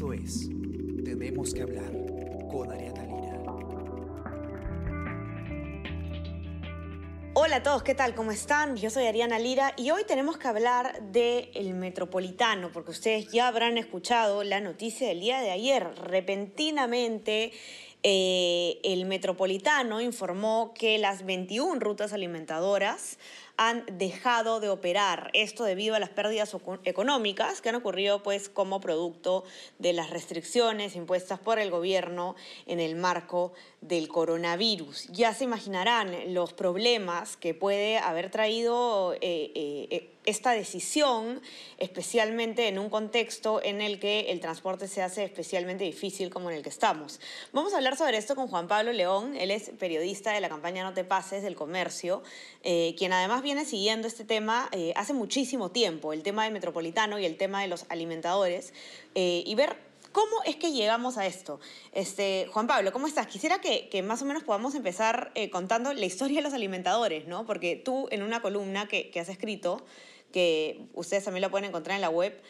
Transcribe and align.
Esto 0.00 0.14
es 0.14 0.48
Tenemos 1.04 1.52
que 1.52 1.60
hablar 1.60 1.92
con 2.50 2.72
Ariana 2.72 3.04
Lira. 3.04 3.42
Hola 7.34 7.56
a 7.56 7.62
todos, 7.62 7.82
¿qué 7.82 7.94
tal? 7.94 8.14
¿Cómo 8.14 8.32
están? 8.32 8.76
Yo 8.76 8.88
soy 8.88 9.04
Ariana 9.04 9.38
Lira 9.38 9.74
y 9.76 9.90
hoy 9.90 10.04
tenemos 10.08 10.38
que 10.38 10.48
hablar 10.48 11.02
del 11.02 11.50
el 11.52 11.74
metropolitano, 11.74 12.72
porque 12.72 12.92
ustedes 12.92 13.30
ya 13.30 13.46
habrán 13.46 13.76
escuchado 13.76 14.42
la 14.42 14.62
noticia 14.62 15.06
del 15.06 15.20
día 15.20 15.42
de 15.42 15.50
ayer. 15.50 15.86
Repentinamente, 15.96 17.52
eh, 18.02 18.80
el 18.82 19.04
metropolitano 19.04 20.00
informó 20.00 20.72
que 20.74 20.98
las 20.98 21.24
21 21.24 21.80
rutas 21.80 22.12
alimentadoras 22.12 23.18
han 23.60 23.84
dejado 23.92 24.58
de 24.58 24.70
operar. 24.70 25.30
Esto 25.34 25.64
debido 25.64 25.94
a 25.94 25.98
las 25.98 26.08
pérdidas 26.08 26.56
económicas 26.84 27.60
que 27.60 27.68
han 27.68 27.74
ocurrido 27.74 28.22
pues 28.22 28.48
como 28.48 28.80
producto 28.80 29.44
de 29.78 29.92
las 29.92 30.08
restricciones 30.08 30.96
impuestas 30.96 31.38
por 31.38 31.58
el 31.58 31.70
gobierno 31.70 32.36
en 32.64 32.80
el 32.80 32.96
marco 32.96 33.52
del 33.82 34.08
coronavirus. 34.08 35.08
Ya 35.08 35.34
se 35.34 35.44
imaginarán 35.44 36.32
los 36.32 36.54
problemas 36.54 37.36
que 37.36 37.52
puede 37.52 37.98
haber 37.98 38.30
traído 38.30 39.12
eh, 39.20 39.52
eh, 39.54 40.08
esta 40.24 40.52
decisión, 40.52 41.40
especialmente 41.78 42.68
en 42.68 42.78
un 42.78 42.90
contexto 42.90 43.62
en 43.62 43.80
el 43.80 43.98
que 43.98 44.30
el 44.30 44.40
transporte 44.40 44.88
se 44.88 45.02
hace 45.02 45.24
especialmente 45.24 45.84
difícil 45.84 46.30
como 46.30 46.50
en 46.50 46.56
el 46.56 46.62
que 46.62 46.68
estamos. 46.68 47.20
Vamos 47.52 47.72
a 47.72 47.76
hablar 47.76 47.96
sobre 47.96 48.18
esto 48.18 48.36
con 48.36 48.48
Juan 48.48 48.68
Pablo 48.68 48.92
León, 48.92 49.36
él 49.36 49.50
es 49.50 49.70
periodista 49.78 50.32
de 50.32 50.40
la 50.40 50.48
campaña 50.48 50.84
No 50.84 50.92
te 50.92 51.04
pases 51.04 51.42
del 51.42 51.56
comercio, 51.56 52.22
eh, 52.62 52.94
quien 52.98 53.12
además 53.12 53.42
viene 53.42 53.64
siguiendo 53.64 54.06
este 54.06 54.24
tema 54.24 54.70
hace 54.94 55.12
muchísimo 55.12 55.70
tiempo, 55.70 56.12
el 56.12 56.22
tema 56.22 56.44
del 56.44 56.52
metropolitano 56.52 57.18
y 57.18 57.24
el 57.24 57.36
tema 57.36 57.62
de 57.62 57.68
los 57.68 57.86
alimentadores, 57.88 58.72
y 59.14 59.54
ver 59.54 59.90
¿Cómo 60.12 60.42
es 60.44 60.56
que 60.56 60.72
llegamos 60.72 61.18
a 61.18 61.26
esto? 61.26 61.60
Este, 61.92 62.48
Juan 62.52 62.66
Pablo, 62.66 62.92
¿cómo 62.92 63.06
estás? 63.06 63.28
Quisiera 63.28 63.60
que, 63.60 64.02
más 64.02 64.20
o 64.22 64.24
menos 64.24 64.42
podamos 64.42 64.74
empezar 64.74 65.30
eh, 65.36 65.50
contando 65.50 65.92
la 65.92 66.04
historia 66.04 66.38
de 66.38 66.42
los 66.42 66.52
alimentadores, 66.52 67.28
¿no? 67.28 67.46
Porque 67.46 67.76
tú 67.76 68.08
en 68.10 68.24
una 68.24 68.42
columna 68.42 68.88
que, 68.88 69.12
has 69.20 69.28
escrito, 69.28 69.84
que 70.32 70.80
ustedes 70.94 71.24
también 71.24 71.42
la 71.42 71.50
pueden 71.50 71.66
encontrar 71.66 71.96
en 71.96 72.00
la 72.02 72.10
web, 72.10 72.40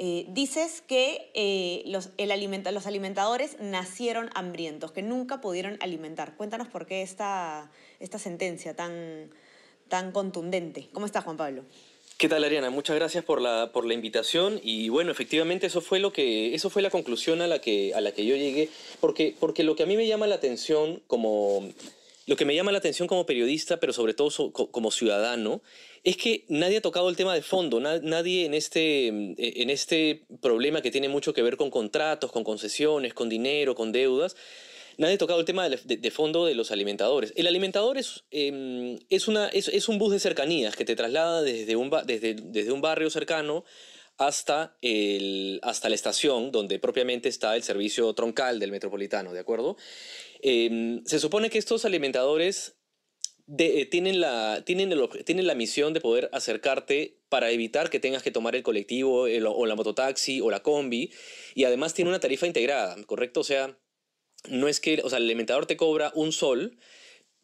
eh, 0.00 0.26
dices 0.28 0.80
que 0.86 1.30
eh, 1.34 1.82
los, 1.86 2.10
los 2.16 2.86
alimentadores 2.86 3.56
nacieron 3.60 4.30
hambrientos, 4.34 4.92
que 4.92 5.02
nunca 5.02 5.40
pudieron 5.40 5.76
alimentar. 5.80 6.36
Cuéntanos 6.36 6.68
por 6.68 6.86
qué 6.86 7.02
esta, 7.02 7.70
esta 7.98 8.18
sentencia 8.18 8.74
tan, 8.74 9.30
tan 9.88 10.12
contundente. 10.12 10.88
¿Cómo 10.92 11.06
estás, 11.06 11.24
Juan 11.24 11.36
Pablo? 11.36 11.64
¿Qué 12.16 12.28
tal, 12.28 12.42
Ariana? 12.42 12.70
Muchas 12.70 12.96
gracias 12.96 13.24
por 13.24 13.40
la, 13.40 13.70
por 13.72 13.84
la 13.86 13.94
invitación 13.94 14.60
y 14.62 14.88
bueno, 14.88 15.12
efectivamente 15.12 15.68
eso 15.68 15.80
fue 15.80 16.00
lo 16.00 16.12
que 16.12 16.52
eso 16.52 16.68
fue 16.68 16.82
la 16.82 16.90
conclusión 16.90 17.42
a 17.42 17.46
la 17.46 17.60
que 17.60 17.94
a 17.94 18.00
la 18.00 18.10
que 18.10 18.26
yo 18.26 18.34
llegué 18.34 18.70
porque 19.00 19.36
porque 19.38 19.62
lo 19.62 19.76
que 19.76 19.84
a 19.84 19.86
mí 19.86 19.96
me 19.96 20.04
llama 20.04 20.26
la 20.26 20.34
atención 20.34 21.00
como 21.06 21.68
lo 22.28 22.36
que 22.36 22.44
me 22.44 22.54
llama 22.54 22.72
la 22.72 22.78
atención 22.78 23.08
como 23.08 23.24
periodista, 23.24 23.80
pero 23.80 23.94
sobre 23.94 24.12
todo 24.12 24.52
como 24.52 24.90
ciudadano, 24.90 25.62
es 26.04 26.18
que 26.18 26.44
nadie 26.48 26.76
ha 26.76 26.82
tocado 26.82 27.08
el 27.08 27.16
tema 27.16 27.34
de 27.34 27.40
fondo, 27.40 27.80
nadie 27.80 28.44
en 28.44 28.52
este, 28.52 29.06
en 29.08 29.70
este 29.70 30.26
problema 30.42 30.82
que 30.82 30.90
tiene 30.90 31.08
mucho 31.08 31.32
que 31.32 31.40
ver 31.40 31.56
con 31.56 31.70
contratos, 31.70 32.30
con 32.30 32.44
concesiones, 32.44 33.14
con 33.14 33.30
dinero, 33.30 33.74
con 33.74 33.92
deudas, 33.92 34.36
nadie 34.98 35.14
ha 35.14 35.18
tocado 35.18 35.40
el 35.40 35.46
tema 35.46 35.70
de, 35.70 36.10
fondo 36.10 36.44
de 36.44 36.54
los 36.54 36.70
alimentadores. 36.70 37.32
El 37.34 37.46
alimentador 37.46 37.96
es, 37.96 38.24
em, 38.30 38.98
es, 39.08 39.26
es, 39.68 39.88
un 39.88 39.96
bus 39.96 40.12
de 40.12 40.20
cercanías 40.20 40.76
que 40.76 40.84
te 40.84 40.96
traslada 40.96 41.40
desde 41.40 41.76
un, 41.76 41.90
desde, 42.04 42.34
desde 42.34 42.72
un 42.72 42.82
barrio 42.82 43.08
cercano 43.08 43.64
hasta, 44.18 44.76
el, 44.82 45.60
hasta 45.62 45.88
la 45.88 45.94
estación 45.94 46.50
donde 46.50 46.78
propiamente 46.80 47.28
está 47.28 47.54
el 47.56 47.62
servicio 47.62 48.12
troncal 48.14 48.58
del 48.58 48.72
metropolitano, 48.72 49.32
¿de 49.32 49.40
acuerdo? 49.40 49.76
Em, 50.40 51.04
se 51.04 51.18
supone 51.18 51.50
que 51.50 51.58
estos 51.58 51.84
alimentadores 51.84 52.76
eh, 53.58 53.86
tienen, 53.86 54.20
la, 54.20 54.62
tienen, 54.64 54.92
tienen 55.24 55.46
la 55.46 55.54
misión 55.54 55.94
de 55.94 56.00
poder 56.00 56.28
acercarte 56.32 57.18
para 57.28 57.50
evitar 57.50 57.90
que 57.90 58.00
tengas 58.00 58.22
que 58.22 58.30
tomar 58.30 58.54
el 58.56 58.62
colectivo 58.62 59.22
o 59.22 59.66
la 59.66 59.74
mototaxi 59.74 60.40
o 60.40 60.50
la 60.50 60.62
combi 60.62 61.10
y 61.54 61.64
además 61.64 61.94
tiene 61.94 62.10
una 62.10 62.20
tarifa 62.20 62.46
integrada, 62.46 62.96
¿correcto? 63.04 63.40
O 63.40 63.44
sea, 63.44 63.78
no 64.48 64.68
es 64.68 64.80
que, 64.80 65.00
o 65.02 65.08
sea, 65.08 65.18
el 65.18 65.24
alimentador 65.24 65.66
te 65.66 65.76
cobra 65.76 66.12
un 66.14 66.32
sol, 66.32 66.78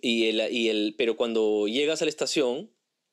y 0.04 0.28
el, 0.28 0.52
y 0.52 0.68
el, 0.68 0.94
pero 0.98 1.16
cuando 1.16 1.66
llegas 1.66 2.02
a 2.02 2.04
la 2.04 2.10
estación, 2.10 2.70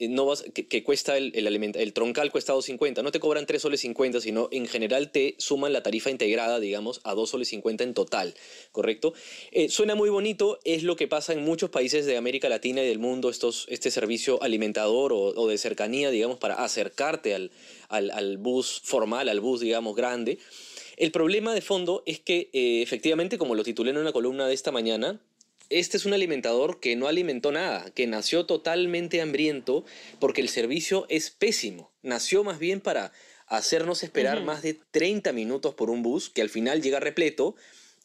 no 0.09 0.25
vas, 0.25 0.43
que, 0.53 0.83
cuesta 0.83 1.17
el, 1.17 1.31
el, 1.35 1.93
troncal 1.93 2.31
cuesta 2.31 2.53
2.50, 2.53 3.03
no 3.03 3.11
te 3.11 3.19
cobran 3.19 3.45
3 3.45 3.61
soles 3.61 3.81
50, 3.81 4.21
sino 4.21 4.49
en 4.51 4.67
general 4.67 5.11
te 5.11 5.35
suman 5.37 5.73
la 5.73 5.83
tarifa 5.83 6.09
integrada, 6.09 6.59
digamos, 6.59 7.01
a 7.03 7.13
2 7.13 7.29
soles 7.29 7.47
50 7.49 7.83
en 7.83 7.93
total, 7.93 8.33
¿correcto? 8.71 9.13
Eh, 9.51 9.69
suena 9.69 9.95
muy 9.95 10.09
bonito, 10.09 10.59
es 10.63 10.83
lo 10.83 10.95
que 10.95 11.07
pasa 11.07 11.33
en 11.33 11.43
muchos 11.43 11.69
países 11.69 12.05
de 12.05 12.17
América 12.17 12.49
Latina 12.49 12.83
y 12.83 12.87
del 12.87 12.99
mundo, 12.99 13.29
estos, 13.29 13.65
este 13.69 13.91
servicio 13.91 14.41
alimentador 14.41 15.13
o, 15.13 15.47
de 15.47 15.57
cercanía, 15.57 16.09
digamos, 16.11 16.37
para 16.37 16.55
acercarte 16.55 17.35
al, 17.35 17.51
al, 17.89 18.11
al 18.11 18.37
bus 18.37 18.81
formal, 18.83 19.29
al 19.29 19.39
bus, 19.39 19.61
digamos, 19.61 19.95
grande. 19.95 20.39
El 20.97 21.11
problema 21.11 21.53
de 21.53 21.61
fondo 21.61 22.03
es 22.05 22.19
que, 22.19 22.49
eh, 22.53 22.81
efectivamente, 22.83 23.37
como 23.37 23.55
lo 23.55 23.63
titulé 23.63 23.89
en 23.89 23.97
una 23.97 24.11
columna 24.11 24.47
de 24.47 24.53
esta 24.53 24.71
mañana, 24.71 25.19
este 25.71 25.97
es 25.97 26.05
un 26.05 26.13
alimentador 26.13 26.79
que 26.79 26.95
no 26.95 27.07
alimentó 27.07 27.51
nada, 27.51 27.89
que 27.91 28.05
nació 28.05 28.45
totalmente 28.45 29.21
hambriento 29.21 29.85
porque 30.19 30.41
el 30.41 30.49
servicio 30.49 31.05
es 31.09 31.31
pésimo. 31.31 31.91
Nació 32.03 32.43
más 32.43 32.59
bien 32.59 32.81
para 32.81 33.11
hacernos 33.47 34.03
esperar 34.03 34.43
más 34.43 34.61
de 34.61 34.75
30 34.91 35.33
minutos 35.33 35.73
por 35.73 35.89
un 35.89 36.03
bus 36.03 36.29
que 36.29 36.41
al 36.41 36.49
final 36.49 36.81
llega 36.81 36.99
repleto 36.99 37.55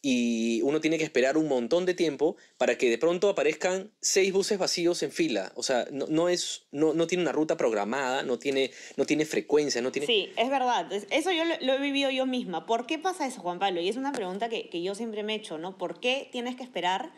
y 0.03 0.60
uno 0.62 0.81
tiene 0.81 0.99
que 0.99 1.05
esperar 1.05 1.37
un 1.37 1.49
montón 1.49 1.87
de 1.87 1.94
tiempo 1.94 2.37
para 2.59 2.78
que 2.78 2.88
de 2.88 2.99
pronto 2.99 3.28
aparezcan 3.28 3.91
seis 4.00 4.32
buses 4.32 4.59
vacíos 4.59 5.03
en 5.03 5.10
fila. 5.10 5.50
O 5.56 5.65
sea, 5.65 5.87
no, 5.91 6.28
es, 6.28 6.66
no, 6.71 6.94
no, 6.94 7.09
tiene 7.09 7.22
una 7.22 7.32
ruta 7.32 7.56
programada, 7.56 8.22
no 8.22 8.38
tiene, 8.38 8.71
no 8.97 9.05
tiene 9.05 9.25
frecuencia, 9.25 9.81
no 9.82 9.91
tiene... 9.91 10.06
Sí, 10.06 10.32
es 10.37 10.49
verdad. 10.49 10.93
Eso 10.93 11.32
yo 11.32 11.43
lo, 11.44 11.75
he 11.75 11.81
vivido 11.81 12.10
yo 12.10 12.26
misma. 12.26 12.66
¿Por 12.66 12.87
qué 12.87 12.99
pasa 12.99 13.26
eso, 13.26 13.41
Juan 13.41 13.59
Pablo? 13.59 13.81
Y 13.81 13.88
es 13.88 13.97
una 13.97 14.12
pregunta 14.12 14.49
que, 14.49 14.69
que 14.69 14.81
yo 14.82 14.94
siempre 14.94 15.25
me 15.25 15.32
he 15.32 15.37
hecho, 15.37 15.59
¿no? 15.59 15.76
¿Por 15.76 15.99
qué 15.99 16.28
tienes 16.31 16.55
que 16.55 16.62
esperar 16.62 17.10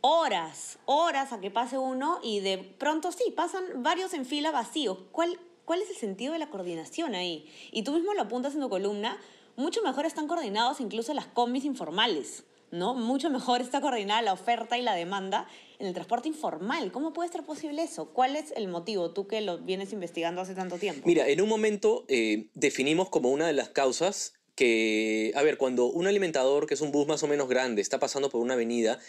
horas, 0.00 0.78
horas 0.86 1.32
a 1.32 1.40
que 1.40 1.50
pase 1.50 1.78
uno 1.78 2.18
y 2.22 2.40
de 2.40 2.58
pronto 2.58 3.12
sí, 3.12 3.32
pasan 3.36 3.64
varios 3.82 4.14
en 4.14 4.26
fila 4.26 4.50
vacíos? 4.50 4.98
¿Cuál, 5.12 5.38
¿Cuál 5.64 5.82
es 5.82 5.90
el 5.90 5.96
sentido 5.96 6.32
de 6.32 6.38
la 6.38 6.50
coordinación 6.50 7.14
ahí? 7.14 7.50
Y 7.72 7.82
tú 7.82 7.92
mismo 7.92 8.14
lo 8.14 8.22
apuntas 8.22 8.54
en 8.54 8.60
tu 8.60 8.68
columna 8.68 9.18
mucho 9.60 9.82
mejor 9.82 10.06
están 10.06 10.26
coordinados 10.26 10.80
incluso 10.80 11.12
las 11.14 11.26
combis 11.26 11.64
informales. 11.64 12.44
¿no? 12.70 12.94
Mucho 12.94 13.30
mejor 13.30 13.60
está 13.60 13.80
coordinada 13.80 14.22
la 14.22 14.32
oferta 14.32 14.78
y 14.78 14.82
la 14.82 14.94
demanda 14.94 15.48
en 15.78 15.88
el 15.88 15.92
transporte 15.92 16.28
informal. 16.28 16.92
¿Cómo 16.92 17.12
puede 17.12 17.28
ser 17.28 17.42
posible 17.42 17.82
eso? 17.82 18.10
¿Cuál 18.10 18.36
es 18.36 18.52
el 18.56 18.68
motivo, 18.68 19.10
tú 19.10 19.26
que 19.26 19.40
lo 19.40 19.58
vienes 19.58 19.92
investigando 19.92 20.40
hace 20.40 20.54
tanto 20.54 20.78
tiempo? 20.78 21.02
Mira, 21.04 21.28
en 21.28 21.40
un 21.40 21.48
momento 21.48 22.04
eh, 22.08 22.48
definimos 22.54 23.08
como 23.08 23.30
una 23.30 23.46
de 23.46 23.54
las 23.54 23.70
causas 23.70 24.34
que, 24.54 25.32
a 25.34 25.42
ver, 25.42 25.58
cuando 25.58 25.86
un 25.86 26.06
alimentador, 26.06 26.66
que 26.66 26.74
es 26.74 26.80
un 26.80 26.92
bus 26.92 27.08
más 27.08 27.22
o 27.22 27.26
menos 27.26 27.48
grande, 27.48 27.82
está 27.82 27.98
pasando 27.98 28.30
por 28.30 28.40
una 28.40 28.54
avenida, 28.54 29.00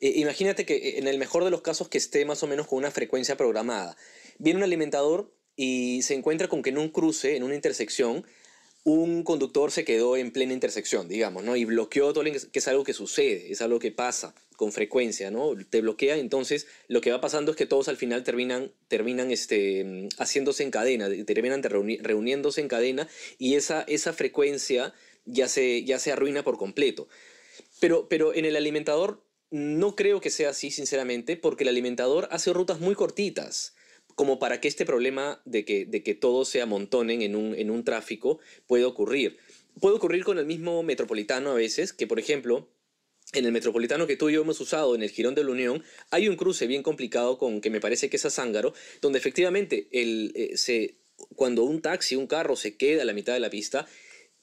eh, 0.00 0.12
imagínate 0.16 0.66
que 0.66 0.76
eh, 0.76 0.98
en 0.98 1.08
el 1.08 1.18
mejor 1.18 1.44
de 1.44 1.50
los 1.50 1.62
casos 1.62 1.88
que 1.88 1.98
esté 1.98 2.24
más 2.24 2.42
o 2.42 2.46
menos 2.46 2.66
con 2.66 2.78
una 2.78 2.90
frecuencia 2.90 3.36
programada. 3.36 3.96
Viene 4.38 4.58
un 4.58 4.64
alimentador 4.64 5.32
y 5.56 6.02
se 6.02 6.14
encuentra 6.14 6.48
con 6.48 6.62
que 6.62 6.70
en 6.70 6.78
un 6.78 6.90
cruce, 6.90 7.36
en 7.36 7.42
una 7.42 7.54
intersección, 7.54 8.26
un 8.84 9.24
conductor 9.24 9.72
se 9.72 9.84
quedó 9.84 10.16
en 10.16 10.30
plena 10.30 10.52
intersección, 10.52 11.08
digamos, 11.08 11.42
¿no? 11.42 11.56
Y 11.56 11.64
bloqueó 11.64 12.12
todo, 12.12 12.22
que 12.22 12.58
es 12.58 12.68
algo 12.68 12.84
que 12.84 12.92
sucede, 12.92 13.50
es 13.50 13.60
algo 13.60 13.80
que 13.80 13.90
pasa 13.90 14.32
con 14.54 14.70
frecuencia, 14.70 15.32
¿no? 15.32 15.54
Te 15.68 15.80
bloquea, 15.80 16.16
entonces 16.18 16.68
lo 16.86 17.00
que 17.00 17.10
va 17.10 17.20
pasando 17.20 17.50
es 17.50 17.56
que 17.56 17.66
todos 17.66 17.88
al 17.88 17.96
final 17.96 18.22
terminan, 18.22 18.70
terminan 18.86 19.32
este, 19.32 20.08
haciéndose 20.18 20.62
en 20.62 20.70
cadena, 20.70 21.08
terminan 21.24 21.64
reuniéndose 21.64 22.60
en 22.60 22.68
cadena 22.68 23.08
y 23.38 23.56
esa, 23.56 23.82
esa 23.82 24.12
frecuencia 24.12 24.94
ya 25.24 25.48
se, 25.48 25.82
ya 25.82 25.98
se 25.98 26.12
arruina 26.12 26.44
por 26.44 26.56
completo. 26.56 27.08
Pero, 27.80 28.08
pero 28.08 28.34
en 28.34 28.44
el 28.44 28.54
alimentador 28.54 29.25
no 29.50 29.94
creo 29.94 30.20
que 30.20 30.30
sea 30.30 30.50
así, 30.50 30.70
sinceramente, 30.70 31.36
porque 31.36 31.64
el 31.64 31.68
alimentador 31.68 32.28
hace 32.30 32.52
rutas 32.52 32.80
muy 32.80 32.94
cortitas 32.94 33.74
como 34.16 34.38
para 34.38 34.60
que 34.60 34.66
este 34.66 34.86
problema 34.86 35.40
de 35.44 35.64
que, 35.64 35.84
de 35.84 36.02
que 36.02 36.14
todos 36.14 36.48
se 36.48 36.62
amontonen 36.62 37.22
en 37.22 37.36
un, 37.36 37.54
en 37.54 37.70
un 37.70 37.84
tráfico 37.84 38.40
pueda 38.66 38.86
ocurrir. 38.86 39.36
Puede 39.78 39.96
ocurrir 39.96 40.24
con 40.24 40.38
el 40.38 40.46
mismo 40.46 40.82
metropolitano 40.82 41.50
a 41.50 41.54
veces, 41.54 41.92
que 41.92 42.06
por 42.06 42.18
ejemplo, 42.18 42.70
en 43.34 43.44
el 43.44 43.52
metropolitano 43.52 44.06
que 44.06 44.16
tú 44.16 44.30
y 44.30 44.32
yo 44.32 44.40
hemos 44.40 44.58
usado 44.58 44.94
en 44.94 45.02
el 45.02 45.10
Girón 45.10 45.34
de 45.34 45.44
la 45.44 45.50
Unión, 45.50 45.84
hay 46.10 46.28
un 46.28 46.36
cruce 46.36 46.66
bien 46.66 46.82
complicado 46.82 47.36
con 47.36 47.60
que 47.60 47.68
me 47.68 47.80
parece 47.80 48.08
que 48.08 48.16
es 48.16 48.24
a 48.24 48.30
Zángaro, 48.30 48.72
donde 49.02 49.18
efectivamente 49.18 49.88
el, 49.92 50.32
eh, 50.34 50.56
se, 50.56 50.96
cuando 51.34 51.64
un 51.64 51.82
taxi, 51.82 52.16
un 52.16 52.26
carro 52.26 52.56
se 52.56 52.78
queda 52.78 53.02
a 53.02 53.04
la 53.04 53.12
mitad 53.12 53.34
de 53.34 53.40
la 53.40 53.50
pista, 53.50 53.86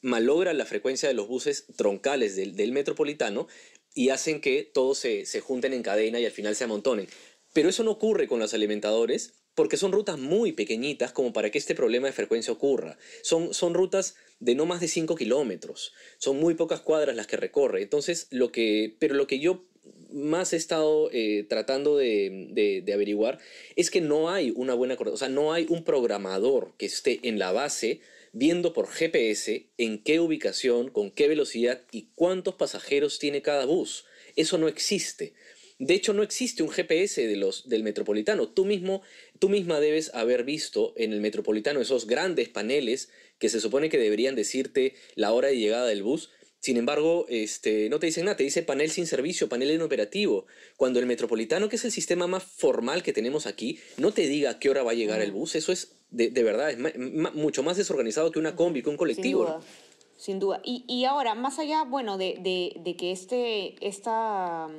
malogra 0.01 0.53
la 0.53 0.65
frecuencia 0.65 1.09
de 1.09 1.15
los 1.15 1.27
buses 1.27 1.65
troncales 1.75 2.35
del, 2.35 2.55
del 2.55 2.73
metropolitano 2.73 3.47
y 3.93 4.09
hacen 4.09 4.41
que 4.41 4.63
todos 4.63 4.97
se, 4.97 5.25
se 5.25 5.39
junten 5.39 5.73
en 5.73 5.83
cadena 5.83 6.19
y 6.19 6.25
al 6.25 6.31
final 6.31 6.55
se 6.55 6.63
amontonen. 6.63 7.07
Pero 7.53 7.69
eso 7.69 7.83
no 7.83 7.91
ocurre 7.91 8.27
con 8.27 8.39
los 8.39 8.53
alimentadores 8.53 9.33
porque 9.55 9.77
son 9.77 9.91
rutas 9.91 10.17
muy 10.17 10.51
pequeñitas 10.51 11.11
como 11.11 11.33
para 11.33 11.51
que 11.51 11.59
este 11.59 11.75
problema 11.75 12.07
de 12.07 12.13
frecuencia 12.13 12.53
ocurra. 12.53 12.97
Son, 13.21 13.53
son 13.53 13.73
rutas 13.73 14.15
de 14.39 14.55
no 14.55 14.65
más 14.65 14.81
de 14.81 14.87
5 14.87 15.15
kilómetros. 15.15 15.93
Son 16.17 16.39
muy 16.39 16.55
pocas 16.55 16.81
cuadras 16.81 17.15
las 17.15 17.27
que 17.27 17.37
recorre. 17.37 17.83
Entonces, 17.83 18.27
lo 18.31 18.51
que, 18.51 18.95
pero 18.99 19.13
lo 19.15 19.27
que 19.27 19.39
yo 19.39 19.65
más 20.11 20.53
he 20.53 20.57
estado 20.57 21.09
eh, 21.11 21.45
tratando 21.47 21.97
de, 21.97 22.83
averiguar 22.93 23.39
es 23.75 23.89
que 23.89 24.01
no 24.01 24.29
hay 24.29 24.51
una 24.55 24.73
buena, 24.73 24.95
o 24.95 25.17
sea, 25.17 25.29
no 25.29 25.53
hay 25.53 25.65
un 25.69 25.83
programador 25.83 26.73
que 26.77 26.85
esté 26.85 27.19
en 27.23 27.39
la 27.39 27.51
base 27.51 27.99
viendo 28.33 28.73
por 28.73 28.87
GPS 28.87 29.69
en 29.77 30.03
qué 30.03 30.19
ubicación, 30.19 30.89
con 30.89 31.11
qué 31.11 31.27
velocidad 31.27 31.81
y 31.91 32.09
cuántos 32.15 32.55
pasajeros 32.55 33.19
tiene 33.19 33.41
cada 33.41 33.65
bus. 33.65 34.05
Eso 34.35 34.57
no 34.57 34.67
existe. 34.67 35.33
De 35.79 35.93
hecho, 35.93 36.13
no 36.13 36.23
existe 36.23 36.63
un 36.63 36.69
GPS 36.69 37.25
de 37.25 37.35
los, 37.35 37.69
del 37.69 37.83
metropolitano. 37.83 38.49
Tú, 38.49 38.65
mismo, 38.65 39.01
tú 39.39 39.49
misma 39.49 39.79
debes 39.79 40.13
haber 40.13 40.43
visto 40.43 40.93
en 40.97 41.13
el 41.13 41.21
metropolitano 41.21 41.81
esos 41.81 42.07
grandes 42.07 42.49
paneles 42.49 43.09
que 43.37 43.49
se 43.49 43.59
supone 43.59 43.89
que 43.89 43.97
deberían 43.97 44.35
decirte 44.35 44.95
la 45.15 45.31
hora 45.31 45.49
de 45.49 45.57
llegada 45.57 45.87
del 45.87 46.03
bus. 46.03 46.31
Sin 46.59 46.77
embargo, 46.77 47.25
este, 47.27 47.89
no 47.89 47.99
te 47.99 48.05
dicen 48.05 48.25
nada, 48.25 48.37
te 48.37 48.45
dice 48.45 48.63
panel 48.63 48.89
sin 48.89 49.05
servicio, 49.05 49.49
panel 49.49 49.71
inoperativo. 49.71 50.45
Cuando 50.77 50.99
el 50.99 51.05
metropolitano, 51.05 51.67
que 51.67 51.75
es 51.75 51.85
el 51.85 51.91
sistema 51.91 52.25
más 52.25 52.43
formal 52.43 53.03
que 53.03 53.11
tenemos 53.11 53.45
aquí, 53.45 53.79
no 53.97 54.13
te 54.13 54.27
diga 54.27 54.51
a 54.51 54.59
qué 54.59 54.69
hora 54.69 54.83
va 54.83 54.91
a 54.91 54.95
llegar 54.95 55.21
el 55.21 55.33
bus, 55.33 55.55
eso 55.55 55.73
es 55.73 55.97
de, 56.13 56.43
verdad, 56.43 56.71
es 56.71 56.77
mucho 57.35 57.63
más 57.63 57.77
desorganizado 57.77 58.31
que 58.31 58.39
una 58.39 58.55
combi, 58.55 58.81
que 58.81 58.89
un 58.89 58.97
colectivo. 58.97 59.59
Sin 60.15 60.39
duda. 60.39 60.61
Y, 60.63 60.85
y, 60.87 61.05
ahora, 61.05 61.35
más 61.35 61.59
allá, 61.59 61.83
bueno, 61.83 62.17
de, 62.17 62.37
de, 62.39 62.79
de 62.81 62.95
que 62.95 63.11
este, 63.11 63.75
esta 63.85 64.69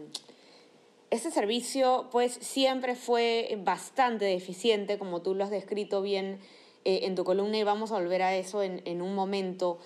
este 1.15 1.31
servicio 1.31 2.09
pues 2.11 2.33
siempre 2.41 2.97
fue 2.97 3.57
bastante 3.63 4.25
deficiente, 4.25 4.99
como 4.99 5.23
tú 5.23 5.35
lo 5.37 5.45
has 5.45 5.51
descrito 5.51 6.03
bien 6.03 6.41
eh, 6.85 7.01
en 7.03 7.15
tu 7.15 7.23
columna 7.23 7.57
y 7.57 7.63
vamos 7.63 7.93
a 7.93 7.95
volver 7.95 8.21
a 8.23 8.35
eso 8.35 8.65
en, 8.65 9.01
un 9.01 9.15
momento. 9.15 9.79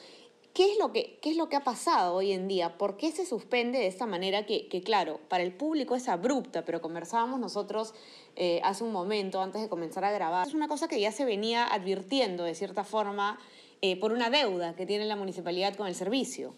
¿Qué 0.55 0.73
es, 0.73 0.79
lo 0.79 0.91
que, 0.91 1.19
¿Qué 1.21 1.31
es 1.31 1.37
lo 1.37 1.51
que 1.51 1.57
ha 1.57 1.65
pasado 1.65 2.15
hoy 2.15 2.33
en 2.33 2.49
día? 2.49 2.79
¿Por 2.79 2.97
qué 2.97 3.13
se 3.13 3.27
suspende 3.27 3.79
de 3.79 3.89
esta 3.89 4.07
manera 4.07 4.47
que, 4.47 4.83
claro, 4.83 5.21
para 5.29 5.45
el 5.45 5.53
público 5.53 5.95
es 5.95 6.09
abrupta, 6.09 6.65
pero 6.65 6.81
conversábamos 6.81 7.39
nosotros 7.39 7.93
eh, 8.41 8.61
hace 8.63 8.85
un 8.85 8.93
momento 8.93 9.43
antes 9.43 9.61
de 9.61 9.69
comenzar 9.69 10.05
a 10.05 10.13
grabar? 10.13 10.47
Es 10.47 10.55
una 10.55 10.69
cosa 10.69 10.87
que 10.87 11.01
ya 11.01 11.11
se 11.11 11.25
venía 11.25 11.67
advirtiendo 11.67 12.45
de 12.45 12.55
cierta 12.55 12.85
forma 12.85 13.39
eh, 13.83 13.99
por 13.99 14.13
una 14.13 14.31
deuda 14.31 14.77
que 14.77 14.87
tiene 14.87 15.07
la 15.07 15.17
municipalidad 15.17 15.75
con 15.75 15.89
el 15.89 15.97
servicio. 15.97 16.55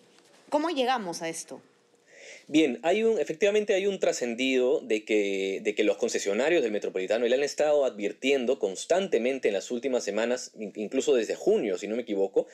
¿Cómo 0.51 0.69
llegamos 0.69 1.23
a 1.23 1.31
esto? 1.31 1.63
Bien, 2.49 2.81
hay 2.83 3.03
un, 3.03 3.19
efectivamente 3.19 3.75
hay 3.75 3.87
un 3.87 3.99
trascendido 3.99 4.81
de 4.81 5.05
que, 5.05 5.61
de 5.63 5.75
que 5.75 5.85
los 5.85 5.97
concesionarios 5.97 6.63
del 6.63 6.73
Metropolitano 6.73 7.27
le 7.27 7.35
han 7.35 7.43
estado 7.43 7.85
advirtiendo 7.85 8.59
constantemente 8.59 9.49
en 9.49 9.55
las 9.55 9.71
últimas 9.71 10.05
semanas, 10.05 10.53
incluso 10.59 11.15
desde 11.15 11.35
junio, 11.35 11.79
si 11.79 11.89
no 11.89 11.97
me 11.97 12.03
equivoco, 12.03 12.47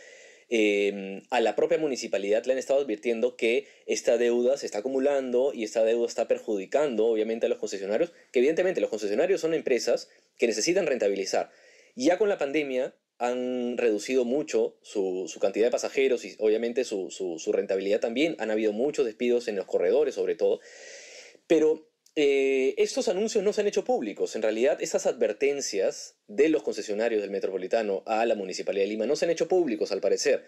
em, 0.48 1.22
a 1.30 1.40
la 1.40 1.56
propia 1.56 1.78
municipalidad 1.78 2.44
le 2.44 2.52
han 2.52 2.58
estado 2.58 2.80
advirtiendo 2.80 3.36
que 3.36 3.66
esta 3.86 4.18
deuda 4.18 4.56
se 4.56 4.66
está 4.66 4.78
acumulando 4.78 5.52
y 5.54 5.64
esta 5.64 5.84
deuda 5.84 6.06
está 6.06 6.28
perjudicando 6.28 7.06
obviamente 7.06 7.46
a 7.46 7.48
los 7.48 7.58
concesionarios, 7.58 8.12
que 8.32 8.38
evidentemente 8.38 8.80
los 8.80 8.90
concesionarios 8.90 9.40
son 9.40 9.54
empresas 9.54 10.08
que 10.38 10.46
necesitan 10.46 10.86
rentabilizar. 10.86 11.50
Ya 11.94 12.18
con 12.18 12.28
la 12.28 12.38
pandemia, 12.38 12.94
han 13.18 13.78
reducido 13.78 14.24
mucho 14.24 14.76
su, 14.82 15.30
cantidad 15.40 15.66
de 15.66 15.70
pasajeros 15.70 16.24
y 16.24 16.34
obviamente 16.38 16.84
su, 16.84 17.50
rentabilidad 17.52 18.00
también. 18.00 18.36
Han 18.38 18.50
habido 18.50 18.72
muchos 18.72 19.06
despidos 19.06 19.48
en 19.48 19.56
los 19.56 19.66
corredores 19.66 20.14
sobre 20.14 20.34
todo. 20.34 20.60
Pero 21.46 21.88
eh, 22.18 22.74
estos 22.78 23.08
anuncios 23.08 23.44
no 23.44 23.52
se 23.52 23.60
han 23.60 23.66
hecho 23.66 23.84
públicos. 23.84 24.34
En 24.36 24.42
realidad, 24.42 24.80
esas 24.80 25.04
advertencias 25.04 26.16
de 26.26 26.48
los 26.48 26.62
concesionarios 26.62 27.20
del 27.20 27.30
Metropolitano 27.30 28.02
a 28.06 28.24
la 28.24 28.34
Municipalidad 28.34 28.84
de 28.84 28.88
Lima 28.88 29.04
no 29.04 29.16
se 29.16 29.26
han 29.26 29.30
hecho 29.30 29.48
públicos 29.48 29.92
al 29.92 30.00
parecer. 30.00 30.44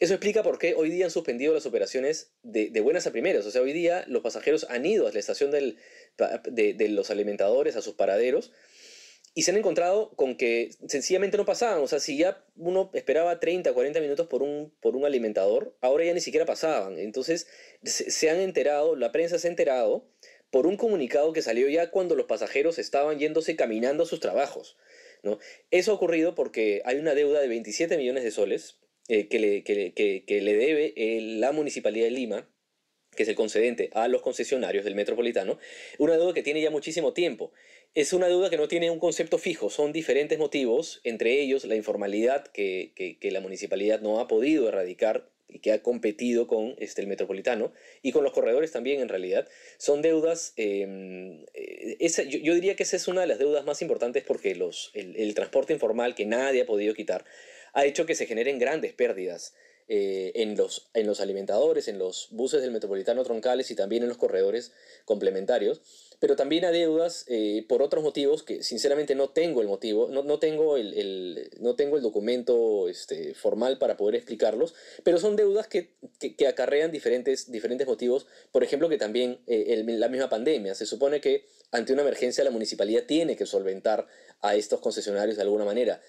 Eso 0.00 0.14
explica 0.14 0.42
por 0.42 0.58
qué 0.58 0.74
hoy 0.74 0.90
día 0.90 1.04
han 1.04 1.12
suspendido 1.12 1.54
las 1.54 1.66
operaciones 1.66 2.32
de, 2.42 2.68
buenas 2.80 3.06
a 3.06 3.12
primeras. 3.12 3.46
O 3.46 3.52
sea, 3.52 3.62
hoy 3.62 3.72
día 3.72 4.04
los 4.08 4.22
pasajeros 4.22 4.66
han 4.68 4.84
ido 4.84 5.06
a 5.06 5.12
la 5.12 5.20
estación 5.20 5.52
de, 5.52 6.88
los 6.88 7.10
alimentadores, 7.10 7.76
a 7.76 7.82
sus 7.82 7.94
paraderos, 7.94 8.50
y 9.36 9.42
se 9.42 9.52
han 9.52 9.56
encontrado 9.56 10.10
con 10.16 10.36
que 10.36 10.70
sencillamente 10.88 11.36
no 11.36 11.44
pasaban. 11.44 11.80
O 11.80 11.86
sea, 11.86 12.00
si 12.00 12.18
ya 12.18 12.44
uno 12.56 12.90
esperaba 12.92 13.38
30, 13.38 13.72
40 13.72 14.00
minutos 14.00 14.26
por 14.26 14.42
un 14.42 15.04
alimentador, 15.04 15.76
ahora 15.80 16.04
ya 16.06 16.14
ni 16.14 16.20
siquiera 16.20 16.44
pasaban. 16.44 16.98
Entonces 16.98 17.46
se, 17.84 18.30
han 18.30 18.40
enterado, 18.40 18.96
la 18.96 19.12
prensa 19.12 19.38
se 19.38 19.46
ha 19.46 19.50
enterado 19.50 20.08
por 20.54 20.68
un 20.68 20.76
comunicado 20.76 21.32
que 21.32 21.42
salió 21.42 21.68
ya 21.68 21.90
cuando 21.90 22.14
los 22.14 22.26
pasajeros 22.26 22.78
estaban 22.78 23.18
yéndose 23.18 23.56
caminando 23.56 24.04
a 24.04 24.06
sus 24.06 24.20
trabajos. 24.20 24.76
¿no? 25.24 25.40
Eso 25.72 25.90
ha 25.90 25.94
ocurrido 25.96 26.36
porque 26.36 26.80
hay 26.84 26.98
una 26.98 27.16
deuda 27.16 27.40
de 27.40 27.48
27 27.48 27.96
millones 27.96 28.22
de 28.22 28.30
soles 28.30 28.78
eh, 29.08 29.26
que, 29.26 29.40
le, 29.40 29.64
que, 29.64 30.40
le, 30.40 30.54
debe 30.54 30.94
eh, 30.96 31.20
la 31.20 31.50
Municipalidad 31.50 32.04
de 32.04 32.12
Lima 32.12 32.48
que 33.16 33.24
es 33.24 33.28
el 33.28 33.34
concedente 33.34 33.90
a 33.94 34.06
los 34.06 34.22
concesionarios 34.22 34.84
del 34.84 34.94
metropolitano, 34.94 35.58
una 35.98 36.16
deuda 36.16 36.34
que 36.34 36.42
tiene 36.42 36.60
ya 36.60 36.70
muchísimo 36.70 37.12
tiempo. 37.12 37.52
Es 37.94 38.12
una 38.12 38.28
deuda 38.28 38.48
que 38.48 38.56
no 38.56 38.68
tiene 38.68 38.90
un 38.90 38.98
concepto 39.00 39.38
fijo, 39.38 39.70
son 39.70 39.92
diferentes 39.92 40.38
motivos, 40.38 41.00
entre 41.04 41.40
ellos 41.40 41.64
la 41.64 41.74
informalidad 41.74 42.46
que, 42.48 42.92
que, 42.94 43.30
la 43.30 43.40
municipalidad 43.40 44.00
no 44.00 44.20
ha 44.20 44.28
podido 44.28 44.68
erradicar 44.68 45.30
y 45.54 45.60
que 45.60 45.72
ha 45.72 45.82
competido 45.82 46.46
con 46.46 46.74
este, 46.78 47.00
el 47.00 47.06
metropolitano 47.06 47.72
y 48.02 48.12
con 48.12 48.24
los 48.24 48.32
corredores 48.32 48.72
también 48.72 49.00
en 49.00 49.08
realidad, 49.08 49.48
son 49.78 50.02
deudas, 50.02 50.52
em, 50.56 51.44
eh, 51.54 51.96
esa, 52.00 52.24
yo, 52.24 52.54
diría 52.54 52.76
que 52.76 52.82
esa 52.82 52.96
es 52.96 53.08
una 53.08 53.22
de 53.22 53.28
las 53.28 53.38
deudas 53.38 53.64
más 53.64 53.80
importantes 53.80 54.24
porque 54.24 54.54
los, 54.56 54.90
el, 54.94 55.16
el 55.16 55.34
transporte 55.34 55.72
informal 55.72 56.14
que 56.14 56.26
nadie 56.26 56.62
ha 56.62 56.66
podido 56.66 56.92
quitar 56.92 57.24
ha 57.72 57.84
hecho 57.86 58.04
que 58.04 58.14
se 58.14 58.26
generen 58.26 58.58
grandes 58.58 58.92
pérdidas 58.92 59.54
eh, 59.86 60.32
en, 60.36 60.56
los, 60.56 60.88
en 60.94 61.06
los 61.06 61.20
alimentadores, 61.20 61.88
en 61.88 61.98
los 61.98 62.28
buses 62.30 62.62
del 62.62 62.70
metropolitano 62.70 63.22
troncales 63.22 63.70
y 63.70 63.74
también 63.74 64.02
en 64.02 64.08
los 64.08 64.16
corredores 64.16 64.72
complementarios, 65.04 65.82
pero 66.20 66.36
también 66.36 66.64
a 66.64 66.70
deudas 66.70 67.26
eh, 67.28 67.66
por 67.68 67.82
otros 67.82 68.02
motivos 68.02 68.42
que 68.42 68.62
sinceramente 68.62 69.14
no 69.14 69.28
tengo 69.28 69.60
el 69.60 69.68
motivo, 69.68 70.08
no, 70.08 70.22
no 70.22 70.38
tengo, 70.38 70.78
el, 70.78 71.50
no 71.60 71.76
tengo 71.76 71.96
el 71.98 72.02
documento 72.02 72.88
este, 72.88 73.34
formal 73.34 73.76
para 73.76 73.98
poder 73.98 74.14
explicarlos, 74.14 74.74
pero 75.02 75.18
son 75.18 75.36
deudas 75.36 75.66
que, 75.66 75.90
que, 76.18 76.46
acarrean 76.46 76.90
diferentes, 76.90 77.52
diferentes 77.52 77.86
motivos, 77.86 78.26
por 78.52 78.64
ejemplo 78.64 78.88
que 78.88 78.96
también 78.96 79.40
eh, 79.46 79.84
la 79.86 80.08
misma 80.08 80.30
pandemia, 80.30 80.74
se 80.74 80.86
supone 80.86 81.20
que 81.20 81.44
ante 81.72 81.92
una 81.92 82.00
emergencia 82.00 82.42
la 82.42 82.50
municipalidad 82.50 83.04
tiene 83.04 83.36
que 83.36 83.44
solventar 83.44 84.06
a 84.40 84.56
estos 84.56 84.80
concesionarios 84.80 85.36
de 85.36 85.42
alguna 85.42 85.66
manera. 85.66 86.00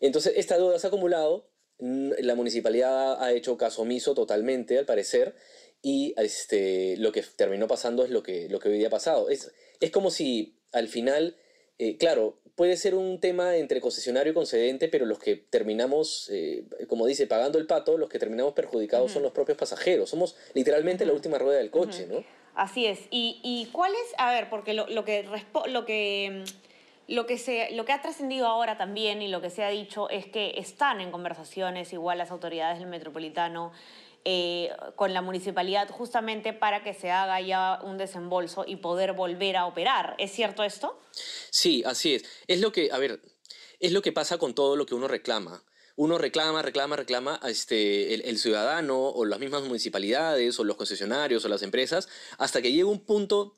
Entonces, 0.00 0.32
esta 0.36 0.56
deuda 0.56 0.78
se 0.78 0.86
ha 0.86 0.88
acumulado 0.88 1.50
la 1.78 2.34
municipalidad 2.34 3.22
ha 3.22 3.32
hecho 3.32 3.56
caso 3.56 3.82
omiso 3.82 4.14
totalmente, 4.14 4.78
al 4.78 4.86
parecer, 4.86 5.34
y 5.80 6.14
este, 6.16 6.96
lo 6.96 7.12
que 7.12 7.22
terminó 7.22 7.68
pasando 7.68 8.04
es 8.04 8.10
lo 8.10 8.22
que, 8.22 8.48
lo 8.48 8.58
que 8.58 8.68
hoy 8.68 8.78
día 8.78 8.88
ha 8.88 8.90
pasado. 8.90 9.28
Es, 9.30 9.52
es 9.80 9.90
como 9.90 10.10
si 10.10 10.56
al 10.72 10.88
final, 10.88 11.36
eh, 11.78 11.96
claro, 11.96 12.40
puede 12.56 12.76
ser 12.76 12.96
un 12.96 13.20
tema 13.20 13.56
entre 13.56 13.80
concesionario 13.80 14.32
y 14.32 14.34
concedente, 14.34 14.88
pero 14.88 15.06
los 15.06 15.20
que 15.20 15.36
terminamos, 15.36 16.28
eh, 16.32 16.64
como 16.88 17.06
dice, 17.06 17.28
pagando 17.28 17.58
el 17.58 17.66
pato, 17.66 17.96
los 17.96 18.08
que 18.08 18.18
terminamos 18.18 18.54
perjudicados 18.54 19.12
son 19.12 19.22
los 19.22 19.30
propios 19.30 19.56
pasajeros. 19.56 20.10
Somos 20.10 20.34
literalmente 20.54 21.06
la 21.06 21.12
última 21.12 21.38
rueda 21.38 21.58
del 21.58 21.70
coche, 21.70 22.08
¿no? 22.08 22.24
Así 22.56 22.86
es. 22.86 22.98
¿Y, 23.12 23.40
y 23.44 23.66
cuál 23.70 23.92
es, 23.92 24.14
a 24.18 24.32
ver, 24.32 24.50
porque 24.50 24.74
lo, 24.74 24.88
lo 24.88 25.04
que, 25.04 25.24
lo 25.68 25.86
que 25.86 26.42
lo 27.08 27.26
que, 27.26 27.38
se, 27.38 27.70
lo 27.72 27.84
que 27.84 27.92
ha 27.92 28.02
trascendido 28.02 28.46
ahora 28.46 28.76
también 28.76 29.22
y 29.22 29.28
lo 29.28 29.40
que 29.40 29.48
se 29.50 29.64
ha 29.64 29.70
dicho 29.70 30.10
es 30.10 30.26
que 30.26 30.54
están 30.58 31.00
en 31.00 31.10
conversaciones 31.10 31.92
igual 31.94 32.18
las 32.18 32.30
autoridades 32.30 32.78
del 32.78 32.88
metropolitano 32.88 33.72
eh, 34.26 34.70
con 34.94 35.14
la 35.14 35.22
municipalidad 35.22 35.88
justamente 35.88 36.52
para 36.52 36.82
que 36.84 36.92
se 36.92 37.10
haga 37.10 37.40
ya 37.40 37.80
un 37.82 37.96
desembolso 37.96 38.64
y 38.66 38.76
poder 38.76 39.14
volver 39.14 39.56
a 39.56 39.64
operar. 39.64 40.16
¿Es 40.18 40.32
cierto 40.32 40.62
esto? 40.64 41.00
Sí, 41.50 41.82
así 41.86 42.16
es. 42.16 42.24
Es 42.46 42.60
lo 42.60 42.72
que, 42.72 42.90
a 42.92 42.98
ver, 42.98 43.22
es 43.80 43.92
lo 43.92 44.02
que 44.02 44.12
pasa 44.12 44.36
con 44.36 44.54
todo 44.54 44.76
lo 44.76 44.84
que 44.84 44.94
uno 44.94 45.08
reclama 45.08 45.64
uno 45.96 46.16
reclama, 46.16 46.62
reclama, 46.62 46.94
reclama 46.94 47.40
este, 47.42 48.14
el, 48.14 48.22
el, 48.22 48.38
ciudadano 48.38 49.08
o 49.08 49.24
las 49.24 49.40
mismas 49.40 49.64
municipalidades 49.64 50.56
o 50.60 50.62
los 50.62 50.76
concesionarios 50.76 51.44
o 51.44 51.48
las 51.48 51.62
empresas, 51.62 52.08
hasta 52.38 52.62
que 52.62 52.70
llega 52.70 52.88
un 52.88 53.04
punto 53.04 53.57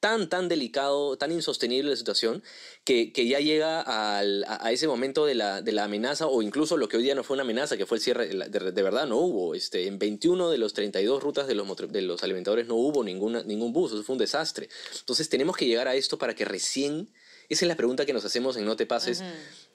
tan, 0.00 0.28
tan 0.28 0.48
delicado, 0.48 1.16
tan 1.16 1.32
insostenible 1.32 1.90
la 1.90 1.96
situación, 1.96 2.42
que, 2.84 3.12
que 3.12 3.26
ya 3.26 3.40
llega 3.40 3.80
al, 3.80 4.44
a, 4.48 4.70
ese 4.72 4.86
momento 4.86 5.26
de 5.26 5.34
la, 5.34 5.62
de 5.62 5.72
la, 5.72 5.84
amenaza, 5.84 6.26
o 6.26 6.42
incluso 6.42 6.76
lo 6.76 6.88
que 6.88 6.96
hoy 6.96 7.02
día 7.02 7.14
no 7.14 7.24
fue 7.24 7.34
una 7.34 7.42
amenaza, 7.42 7.76
que 7.76 7.86
fue 7.86 7.98
el 7.98 8.02
cierre, 8.02 8.28
de, 8.28 8.72
de, 8.72 8.82
verdad 8.82 9.06
no 9.06 9.18
hubo. 9.18 9.54
Este, 9.54 9.86
en 9.86 9.98
21 9.98 10.50
de 10.50 10.58
los 10.58 10.74
32 10.74 11.22
rutas 11.22 11.46
de 11.46 11.54
los, 11.54 11.76
de 11.90 12.02
los 12.02 12.22
alimentadores 12.22 12.66
no 12.66 12.74
hubo 12.74 13.02
ninguna, 13.02 13.42
ningún 13.42 13.72
bus, 13.72 13.92
eso 13.92 14.02
fue 14.02 14.14
un 14.14 14.18
desastre. 14.18 14.68
Entonces 15.00 15.28
tenemos 15.28 15.56
que 15.56 15.66
llegar 15.66 15.88
a 15.88 15.94
esto 15.94 16.18
para 16.18 16.34
que 16.34 16.44
recién... 16.44 17.10
Esa 17.48 17.64
es 17.64 17.68
la 17.68 17.76
pregunta 17.76 18.04
que 18.04 18.12
nos 18.12 18.24
hacemos 18.24 18.56
en 18.56 18.64
No 18.64 18.74
Te 18.74 18.86
Pases 18.86 19.22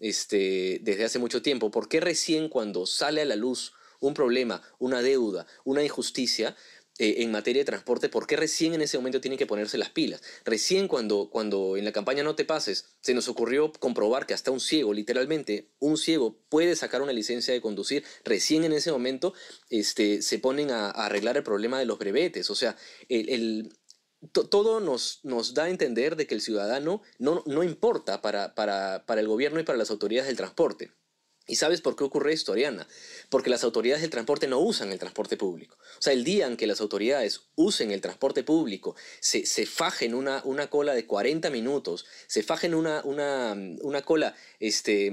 este, 0.01 0.79
desde 0.81 1.05
hace 1.05 1.19
mucho 1.19 1.41
tiempo. 1.41 1.71
¿Por 1.71 1.87
qué 1.87 2.01
recién 2.01 2.49
cuando 2.49 2.85
sale 2.85 3.21
a 3.21 3.25
la 3.25 3.37
luz 3.37 3.71
un 4.01 4.13
problema, 4.13 4.61
una 4.79 5.01
deuda, 5.01 5.47
una 5.63 5.81
injusticia, 5.81 6.57
eh, 7.01 7.23
en 7.23 7.31
materia 7.31 7.61
de 7.61 7.65
transporte, 7.65 8.09
¿por 8.09 8.27
qué 8.27 8.35
recién 8.35 8.75
en 8.75 8.81
ese 8.81 8.95
momento 8.95 9.19
tienen 9.19 9.39
que 9.39 9.47
ponerse 9.47 9.79
las 9.79 9.89
pilas? 9.89 10.21
Recién 10.45 10.87
cuando, 10.87 11.31
cuando 11.31 11.75
en 11.75 11.83
la 11.83 11.91
campaña 11.91 12.21
No 12.21 12.35
te 12.35 12.45
pases 12.45 12.85
se 13.01 13.15
nos 13.15 13.27
ocurrió 13.27 13.71
comprobar 13.71 14.27
que 14.27 14.35
hasta 14.35 14.51
un 14.51 14.59
ciego, 14.59 14.93
literalmente, 14.93 15.71
un 15.79 15.97
ciego 15.97 16.37
puede 16.47 16.75
sacar 16.75 17.01
una 17.01 17.11
licencia 17.11 17.55
de 17.55 17.59
conducir, 17.59 18.03
recién 18.23 18.65
en 18.65 18.73
ese 18.73 18.91
momento 18.91 19.33
este, 19.71 20.21
se 20.21 20.37
ponen 20.37 20.69
a, 20.69 20.91
arreglar 20.91 21.37
el 21.37 21.43
problema 21.43 21.79
de 21.79 21.85
los 21.85 21.97
brevetes. 21.97 22.51
O 22.51 22.55
sea, 22.55 22.77
el, 23.09 23.73
todo 24.31 24.79
nos, 24.79 25.21
nos 25.23 25.55
da 25.55 25.63
a 25.63 25.69
entender 25.71 26.15
de 26.15 26.27
que 26.27 26.35
el 26.35 26.41
ciudadano 26.41 27.01
no, 27.17 27.41
no 27.47 27.63
importa 27.63 28.21
para, 28.21 28.53
para, 28.53 29.07
para 29.07 29.21
el 29.21 29.27
gobierno 29.27 29.59
y 29.59 29.63
para 29.63 29.79
las 29.79 29.89
autoridades 29.89 30.27
del 30.27 30.37
transporte. 30.37 30.91
¿Y 31.47 31.55
sabes 31.55 31.81
por 31.81 31.95
qué 31.95 32.03
ocurre 32.03 32.33
esto, 32.33 32.53
Ariana? 32.53 32.87
Porque 33.29 33.49
las 33.49 33.63
autoridades 33.63 34.01
del 34.01 34.11
transporte 34.11 34.47
no 34.47 34.59
usan 34.59 34.91
el 34.91 34.99
transporte 34.99 35.37
público. 35.37 35.77
O 35.99 36.01
sea, 36.01 36.13
el 36.13 36.23
día 36.23 36.47
en 36.47 36.55
que 36.55 36.67
las 36.67 36.81
autoridades 36.81 37.41
usen 37.55 37.91
el 37.91 37.99
transporte 37.99 38.43
público, 38.43 38.95
se, 39.19 39.45
se 39.45 39.65
fajen 39.65 40.13
una, 40.13 40.41
una 40.45 40.69
cola 40.69 40.93
de 40.93 41.05
40 41.05 41.49
minutos, 41.49 42.05
se 42.27 42.43
fajen 42.43 42.75
una, 42.75 43.01
una, 43.03 43.55
una 43.81 44.01
cola 44.03 44.35
este, 44.59 45.07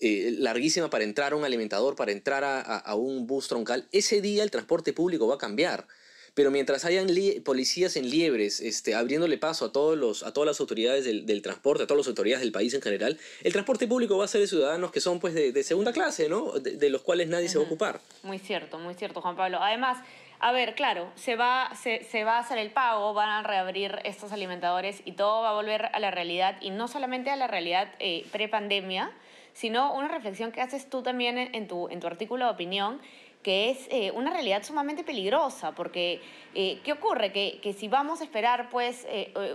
eh, 0.00 0.34
larguísima 0.38 0.90
para 0.90 1.04
entrar 1.04 1.32
a 1.32 1.36
un 1.36 1.44
alimentador, 1.44 1.94
para 1.94 2.12
entrar 2.12 2.42
a, 2.44 2.60
a 2.60 2.94
un 2.96 3.26
bus 3.26 3.46
troncal, 3.46 3.88
ese 3.92 4.20
día 4.20 4.42
el 4.42 4.50
transporte 4.50 4.92
público 4.92 5.28
va 5.28 5.36
a 5.36 5.38
cambiar. 5.38 5.86
Pero 6.34 6.50
mientras 6.50 6.84
hayan 6.86 7.08
policías 7.44 7.96
en 7.96 8.08
liebres, 8.08 8.60
este, 8.60 8.94
abriéndole 8.94 9.36
paso 9.36 9.66
a, 9.66 9.72
todos 9.72 9.98
los, 9.98 10.22
a 10.22 10.32
todas 10.32 10.46
las 10.46 10.60
autoridades 10.60 11.04
del, 11.04 11.42
transporte, 11.42 11.82
a 11.82 11.86
todas 11.86 11.98
las 11.98 12.08
autoridades 12.08 12.40
del 12.40 12.52
país 12.52 12.72
en 12.72 12.80
general, 12.80 13.18
el 13.42 13.52
transporte 13.52 13.86
público 13.86 14.16
va 14.16 14.24
a 14.24 14.28
ser 14.28 14.40
de 14.40 14.46
ciudadanos 14.46 14.90
que 14.92 15.00
son 15.00 15.20
pues 15.20 15.34
de, 15.34 15.62
segunda 15.62 15.92
clase, 15.92 16.28
¿no? 16.28 16.52
De, 16.52 16.90
los 16.90 17.02
cuales 17.02 17.28
nadie 17.28 17.48
se 17.48 17.58
va 17.58 17.64
a 17.64 17.66
ocupar. 17.66 18.00
Muy 18.22 18.38
cierto, 18.38 18.78
muy 18.78 18.94
cierto, 18.94 19.20
Juan 19.20 19.36
Pablo. 19.36 19.58
Además, 19.60 19.98
a 20.40 20.52
ver, 20.52 20.74
claro, 20.74 21.12
se 21.16 21.36
va, 21.36 21.70
se, 21.80 22.02
se, 22.04 22.24
va 22.24 22.38
a 22.38 22.40
hacer 22.40 22.58
el 22.58 22.70
pago, 22.70 23.12
van 23.12 23.28
a 23.28 23.42
reabrir 23.42 23.98
estos 24.04 24.32
alimentadores 24.32 25.02
y 25.04 25.12
todo 25.12 25.42
va 25.42 25.50
a 25.50 25.54
volver 25.54 25.86
a 25.92 26.00
la 26.00 26.10
realidad, 26.10 26.56
y 26.60 26.70
no 26.70 26.88
solamente 26.88 27.30
a 27.30 27.36
la 27.36 27.46
realidad 27.46 27.92
eh, 28.00 28.26
pre-pandemia, 28.32 29.12
sino 29.52 29.94
una 29.94 30.08
reflexión 30.08 30.50
que 30.50 30.60
haces 30.60 30.88
tú 30.88 31.02
también 31.02 31.38
en, 31.38 31.68
tu, 31.68 31.88
en 31.90 32.00
tu 32.00 32.06
artículo 32.06 32.46
de 32.46 32.50
opinión, 32.50 33.00
que 33.42 33.70
es 33.70 33.88
eh, 33.90 34.12
una 34.12 34.30
realidad 34.30 34.62
sumamente 34.62 35.04
peligrosa, 35.04 35.72
porque 35.72 36.20
eh, 36.54 36.80
¿qué 36.84 36.92
ocurre? 36.92 37.32
Que, 37.32 37.58
que, 37.62 37.72
si 37.72 37.88
vamos 37.88 38.20
a 38.20 38.24
esperar 38.24 38.70
pues 38.70 39.06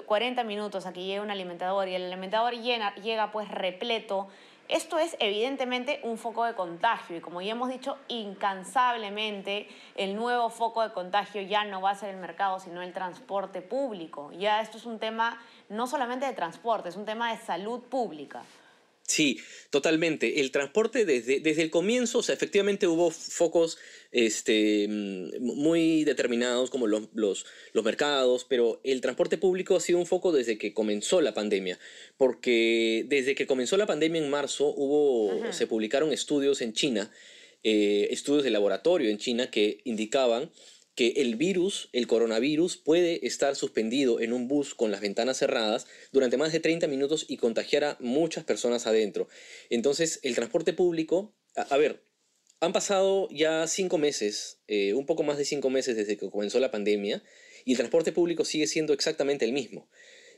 40 0.05 0.41
eh, 0.41 0.43
minutos 0.43 0.85
a 0.85 0.93
que 0.93 1.01
llegue 1.01 1.21
un 1.21 1.31
alimentador 1.31 1.87
y 1.87 1.95
el 1.95 2.05
alimentador 2.05 2.53
llena, 2.53 2.93
llega 2.95 3.31
pues 3.31 3.49
repleto, 3.49 4.27
esto 4.67 4.99
es 4.99 5.15
evidentemente 5.21 6.01
un 6.03 6.17
foco 6.17 6.43
de 6.43 6.53
contagio 6.53 7.15
y 7.15 7.21
como 7.21 7.41
ya 7.41 7.53
hemos 7.53 7.69
dicho 7.69 7.97
incansablemente, 8.09 9.69
el 9.95 10.13
nuevo 10.13 10.49
foco 10.49 10.83
de 10.83 10.91
contagio 10.91 11.41
ya 11.41 11.63
no 11.63 11.79
va 11.79 11.91
a 11.91 11.95
ser 11.95 12.09
el 12.09 12.17
mercado, 12.17 12.59
sino 12.59 12.81
el 12.81 12.91
transporte 12.91 13.61
público. 13.61 14.29
Ya 14.33 14.59
esto 14.59 14.77
es 14.77 14.85
un 14.85 14.99
tema 14.99 15.41
no 15.69 15.87
solamente 15.87 16.25
de 16.25 16.33
transporte, 16.33 16.89
es 16.89 16.97
un 16.97 17.05
tema 17.05 17.31
de 17.31 17.37
salud 17.37 17.79
pública. 17.79 18.43
Sí, 19.07 19.39
totalmente. 19.69 20.41
El 20.41 20.51
transporte 20.51 21.05
desde, 21.05 21.39
desde 21.39 21.61
el 21.61 21.69
comienzo, 21.69 22.19
o 22.19 22.23
sea, 22.23 22.35
efectivamente 22.35 22.87
hubo 22.87 23.09
focos 23.09 23.77
este, 24.11 24.85
mm, 24.85 25.39
muy 25.39 26.03
determinados 26.03 26.69
como 26.69 26.87
los, 26.87 27.03
los, 27.13 27.45
los, 27.71 27.85
mercados, 27.85 28.45
pero 28.49 28.81
el 28.83 28.99
transporte 28.99 29.37
público 29.37 29.77
ha 29.77 29.79
sido 29.79 29.97
un 29.97 30.05
foco 30.05 30.33
desde 30.33 30.57
que 30.57 30.73
comenzó 30.73 31.21
la 31.21 31.33
pandemia, 31.33 31.79
porque 32.17 33.05
desde 33.07 33.33
que 33.33 33.47
comenzó 33.47 33.77
la 33.77 33.85
pandemia 33.85 34.21
en 34.21 34.29
marzo 34.29 34.73
hubo, 34.75 35.53
se 35.53 35.67
publicaron 35.67 36.11
estudios 36.11 36.61
en 36.61 36.73
China, 36.73 37.09
eh, 37.63 38.09
estudios 38.11 38.43
de 38.43 38.51
laboratorio 38.51 39.09
en 39.09 39.19
China 39.19 39.49
que 39.49 39.79
indicaban 39.85 40.51
que 40.97 41.13
el 41.17 41.35
virus, 41.35 41.89
el 41.93 42.07
coronavirus, 42.07 42.77
puede 42.77 43.25
estar 43.27 43.55
suspendido 43.55 44.19
en 44.19 44.33
un 44.33 44.47
bus 44.47 44.73
con 44.73 44.89
las 44.89 44.99
ventanas 44.99 45.37
cerradas 45.37 45.85
durante 46.11 46.37
más 46.37 46.51
de 46.51 46.59
30 46.59 46.87
minutos 46.87 47.27
y 47.29 47.37
contagiar 47.37 47.83
a 47.83 47.97
muchas 47.99 48.43
personas 48.43 48.87
adentro. 48.87 49.27
Entonces, 49.69 50.19
el 50.23 50.33
transporte 50.33 50.73
público, 50.73 51.35
a, 51.55 51.77
ver, 51.77 52.01
han 52.61 52.73
pasado 52.73 53.29
ya 53.29 53.67
cinco 53.67 53.99
meses, 53.99 54.57
eh, 54.67 54.95
un 54.95 55.05
poco 55.05 55.21
más 55.21 55.37
de 55.37 55.45
cinco 55.45 55.69
meses 55.69 55.95
desde 55.95 56.17
que 56.17 56.31
comenzó 56.31 56.59
la 56.59 56.71
pandemia, 56.71 57.23
y 57.63 57.73
el 57.73 57.77
transporte 57.77 58.11
público 58.11 58.43
sigue 58.43 58.65
siendo 58.65 58.91
exactamente 58.91 59.45
el 59.45 59.53
mismo. 59.53 59.87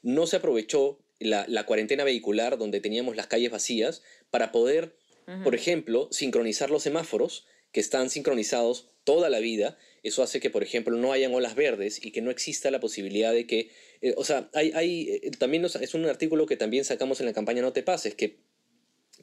No 0.03 0.27
se 0.27 0.35
aprovechó 0.35 0.99
la, 1.19 1.65
cuarentena 1.65 2.03
vehicular 2.03 2.57
donde 2.57 2.81
teníamos 2.81 3.15
las 3.15 3.27
calles 3.27 3.51
vacías 3.51 4.03
para 4.29 4.51
poder, 4.51 4.97
por 5.45 5.55
ejemplo, 5.55 6.09
sincronizar 6.11 6.69
los 6.69 6.83
semáforos 6.83 7.45
que 7.71 7.79
están 7.79 8.09
sincronizados 8.09 8.89
toda 9.05 9.29
la 9.29 9.39
vida 9.39 9.77
eso 10.03 10.23
hace 10.23 10.39
que, 10.39 10.49
por 10.49 10.63
ejemplo, 10.63 10.95
no 10.97 11.11
hayan 11.11 11.33
olas 11.33 11.55
verdes 11.55 12.03
y 12.03 12.11
que 12.11 12.21
no 12.21 12.31
exista 12.31 12.71
la 12.71 12.79
posibilidad 12.79 13.33
de 13.33 13.45
que, 13.45 13.69
eh, 14.01 14.13
o 14.17 14.23
sea, 14.23 14.49
hay, 14.53 14.71
hay 14.73 15.09
eh, 15.23 15.31
también 15.37 15.65
es 15.65 15.93
un 15.93 16.05
artículo 16.05 16.45
que 16.45 16.57
también 16.57 16.85
sacamos 16.85 17.19
en 17.19 17.25
la 17.25 17.33
campaña 17.33 17.61
No 17.61 17.73
te 17.73 17.83
pases, 17.83 18.15
que 18.15 18.39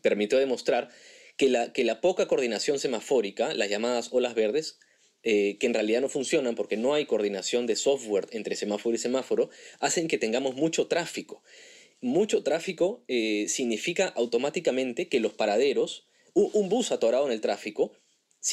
permitió 0.02 0.38
demostrar 0.38 0.90
que 1.37 1.49
la, 1.49 1.73
que 1.73 1.85
la 1.85 2.00
poca 2.00 2.26
coordinación 2.28 2.78
semafórica, 2.78 3.54
las 3.54 3.71
llamadas 3.71 4.09
olas 4.12 4.35
verdes, 4.35 4.78
eh, 5.23 5.56
que 5.59 5.66
en 5.66 5.75
realidad 5.75 6.00
no 6.00 6.09
funcionan 6.09 6.54
porque 6.54 6.76
no 6.76 6.95
hay 6.95 7.06
coordinación 7.06 7.66
de 7.66 7.76
software 7.76 8.28
entre 8.30 8.54
semáforo 8.54 8.95
y 8.95 8.99
semáforo, 8.99 9.50
hacen 9.80 10.09
que 10.09 10.18
tengamos 10.18 10.54
mucho 10.54 10.87
tráfico. 10.87 11.42
Mucho 12.02 12.42
tráfico 12.42 13.02
significa 13.09 14.06
automáticamente 14.09 15.09
que 15.09 15.18
los 15.18 15.33
paraderos, 15.33 16.06
un 16.35 16.68
bus 16.68 16.92
atorado 16.92 17.26
en 17.26 17.33
el 17.33 17.40
tráfico, 17.40 17.92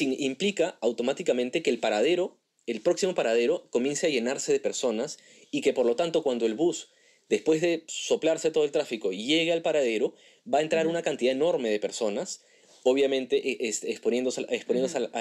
implica 0.00 0.78
automáticamente 0.80 1.62
que 1.62 1.70
el 1.70 1.78
paradero, 1.78 2.38
el 2.66 2.80
próximo 2.80 3.14
paradero, 3.14 3.68
comience 3.70 4.06
a 4.06 4.10
llenarse 4.10 4.52
de 4.52 4.60
personas 4.60 5.18
y 5.50 5.60
que 5.60 5.72
por 5.72 5.86
lo 5.86 5.96
tanto 5.96 6.22
cuando 6.22 6.46
el 6.46 6.54
bus, 6.54 6.90
después 7.28 7.60
de 7.60 7.84
soplarse 7.86 8.50
todo 8.50 8.64
el 8.64 8.72
tráfico, 8.72 9.12
llegue 9.12 9.52
al 9.52 9.62
paradero, 9.62 10.14
va 10.52 10.58
a 10.58 10.62
entrar 10.62 10.86
una 10.86 11.02
cantidad 11.02 11.32
enorme 11.32 11.70
de 11.70 11.78
personas, 11.78 12.44
obviamente 12.82 13.36
e, 13.36 13.68
exponiéndolas, 13.68 14.46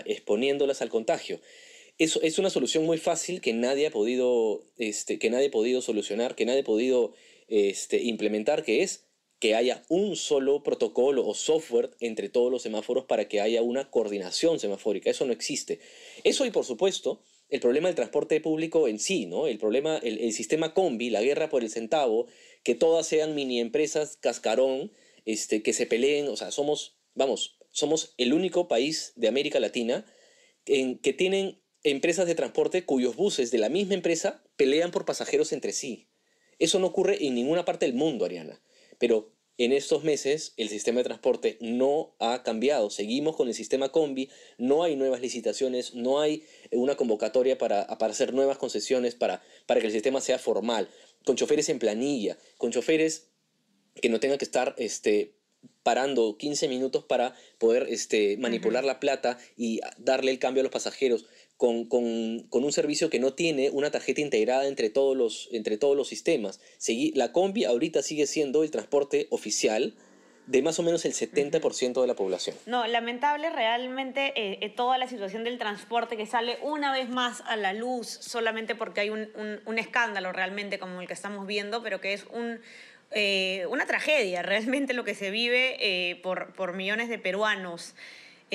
exponiéndolas 0.05 0.81
al 0.81 0.89
contagio. 0.89 1.39
Eso 1.99 2.21
es 2.23 2.39
una 2.39 2.49
solución 2.49 2.85
muy 2.85 2.97
fácil 2.97 3.39
que 3.39 3.53
nadie 3.53 3.87
ha 3.87 3.91
podido, 3.91 4.63
este, 4.77 5.19
que 5.19 5.29
nadie 5.29 5.47
ha 5.47 5.51
podido 5.51 5.81
solucionar, 5.81 6.35
que 6.35 6.45
nadie 6.45 6.61
ha 6.61 6.65
podido 6.65 7.13
este, 7.47 8.01
implementar, 8.01 8.63
que 8.63 8.81
es 8.81 9.05
que 9.39 9.55
haya 9.55 9.83
un 9.89 10.15
solo 10.15 10.63
protocolo 10.63 11.25
o 11.27 11.33
software 11.33 11.91
entre 11.99 12.29
todos 12.29 12.51
los 12.51 12.61
semáforos 12.61 13.05
para 13.05 13.27
que 13.27 13.41
haya 13.41 13.61
una 13.61 13.91
coordinación 13.91 14.59
semafórica. 14.59 15.09
Eso 15.09 15.25
no 15.25 15.33
existe. 15.33 15.79
Eso 16.23 16.45
y 16.45 16.51
por 16.51 16.65
supuesto 16.65 17.21
el 17.49 17.59
problema 17.59 17.87
del 17.87 17.95
transporte 17.95 18.41
público 18.41 18.87
en 18.87 18.99
sí, 18.99 19.25
¿no? 19.25 19.47
El 19.47 19.59
problema, 19.59 19.97
el, 19.97 20.33
sistema 20.33 20.73
combi, 20.73 21.09
la 21.09 21.21
guerra 21.21 21.49
por 21.49 21.61
el 21.61 21.69
centavo, 21.69 22.25
que 22.63 22.73
todas 22.73 23.05
sean 23.05 23.35
mini 23.35 23.59
empresas 23.59 24.17
cascarón, 24.17 24.91
este, 25.25 25.61
que 25.61 25.73
se 25.73 25.85
peleen, 25.85 26.27
o 26.29 26.35
sea, 26.35 26.49
somos, 26.49 26.97
vamos, 27.13 27.59
somos 27.69 28.15
el 28.17 28.33
único 28.33 28.67
país 28.67 29.13
de 29.17 29.27
América 29.27 29.59
Latina 29.59 30.05
en 30.65 30.97
que 30.97 31.13
tienen 31.13 31.61
empresas 31.83 32.25
de 32.25 32.35
transporte 32.35 32.85
cuyos 32.85 33.15
buses 33.15 33.51
de 33.51 33.57
la 33.57 33.69
misma 33.69 33.93
empresa 33.93 34.43
pelean 34.55 34.91
por 34.91 35.05
pasajeros 35.05 35.51
entre 35.51 35.73
sí. 35.73 36.07
Eso 36.59 36.79
no 36.79 36.87
ocurre 36.87 37.25
en 37.25 37.35
ninguna 37.35 37.65
parte 37.65 37.85
del 37.85 37.95
mundo, 37.95 38.25
Ariana. 38.25 38.61
Pero 38.99 39.33
en 39.57 39.71
estos 39.71 40.03
meses 40.03 40.53
el 40.57 40.69
sistema 40.69 40.99
de 40.99 41.03
transporte 41.05 41.57
no 41.61 42.15
ha 42.19 42.43
cambiado. 42.43 42.89
Seguimos 42.89 43.35
con 43.35 43.47
el 43.47 43.53
sistema 43.53 43.89
combi, 43.89 44.29
no 44.57 44.83
hay 44.83 44.95
nuevas 44.95 45.21
licitaciones, 45.21 45.93
no 45.93 46.19
hay 46.19 46.43
una 46.71 46.95
convocatoria 46.95 47.57
para, 47.57 47.87
para 47.97 48.13
hacer 48.13 48.33
nuevas 48.33 48.57
concesiones 48.57 49.15
para, 49.15 49.43
para 49.67 49.79
que 49.79 49.87
el 49.87 49.93
sistema 49.93 50.21
sea 50.21 50.39
formal, 50.39 50.89
con 51.23 51.35
choferes 51.35 51.69
en 51.69 51.79
planilla, 51.79 52.37
con 52.57 52.71
choferes 52.71 53.29
que 54.01 54.09
no 54.09 54.19
tengan 54.19 54.39
que 54.39 54.45
estar 54.45 54.73
este, 54.79 55.35
parando 55.83 56.37
15 56.37 56.67
minutos 56.67 57.03
para 57.03 57.35
poder 57.59 57.87
este, 57.89 58.37
manipular 58.37 58.83
la 58.83 58.99
plata 58.99 59.37
y 59.55 59.81
darle 59.97 60.31
el 60.31 60.39
cambio 60.39 60.61
a 60.61 60.63
los 60.63 60.71
pasajeros 60.71 61.25
con, 61.57 61.87
un 61.91 62.71
servicio 62.71 63.09
que 63.09 63.19
no 63.19 63.33
tiene 63.33 63.69
una 63.69 63.91
tarjeta 63.91 64.21
integrada 64.21 64.67
entre 64.67 64.89
todos 64.89 65.15
los, 65.15 65.49
entre 65.51 65.77
todos 65.77 65.95
los 65.95 66.07
sistemas. 66.07 66.59
la 67.13 67.31
combi 67.31 67.65
ahorita 67.65 68.01
sigue 68.01 68.27
siendo 68.27 68.63
el 68.63 68.71
transporte 68.71 69.27
oficial 69.29 69.95
de 70.45 70.61
más 70.61 70.77
o 70.79 70.83
menos 70.83 71.05
el 71.05 71.13
70% 71.13 72.01
de 72.01 72.07
la 72.07 72.15
población. 72.15 72.55
No, 72.65 72.85
lamentable 72.87 73.49
realmente 73.49 74.33
eh, 74.35 74.59
eh, 74.61 74.69
toda 74.69 74.97
la 74.97 75.07
situación 75.07 75.43
del 75.43 75.57
transporte 75.57 76.17
que 76.17 76.25
sale 76.25 76.57
una 76.61 76.91
vez 76.91 77.09
más 77.09 77.41
a 77.47 77.55
la 77.55 77.73
luz 77.73 78.07
solamente 78.07 78.75
porque 78.75 79.01
hay 79.01 79.09
un, 79.09 79.29
escándalo 79.77 80.31
realmente 80.33 80.79
como 80.79 81.01
el 81.01 81.07
que 81.07 81.13
estamos 81.13 81.47
viendo, 81.47 81.81
pero 81.81 82.01
que 82.01 82.13
es 82.13 82.25
un, 82.33 82.59
eh, 83.11 83.65
una 83.69 83.85
tragedia 83.85 84.41
realmente 84.41 84.93
lo 84.93 85.05
que 85.05 85.15
se 85.15 85.31
vive 85.31 86.19
por, 86.21 86.53
por 86.53 86.73
millones 86.73 87.09
de 87.09 87.19
peruanos. 87.19 87.95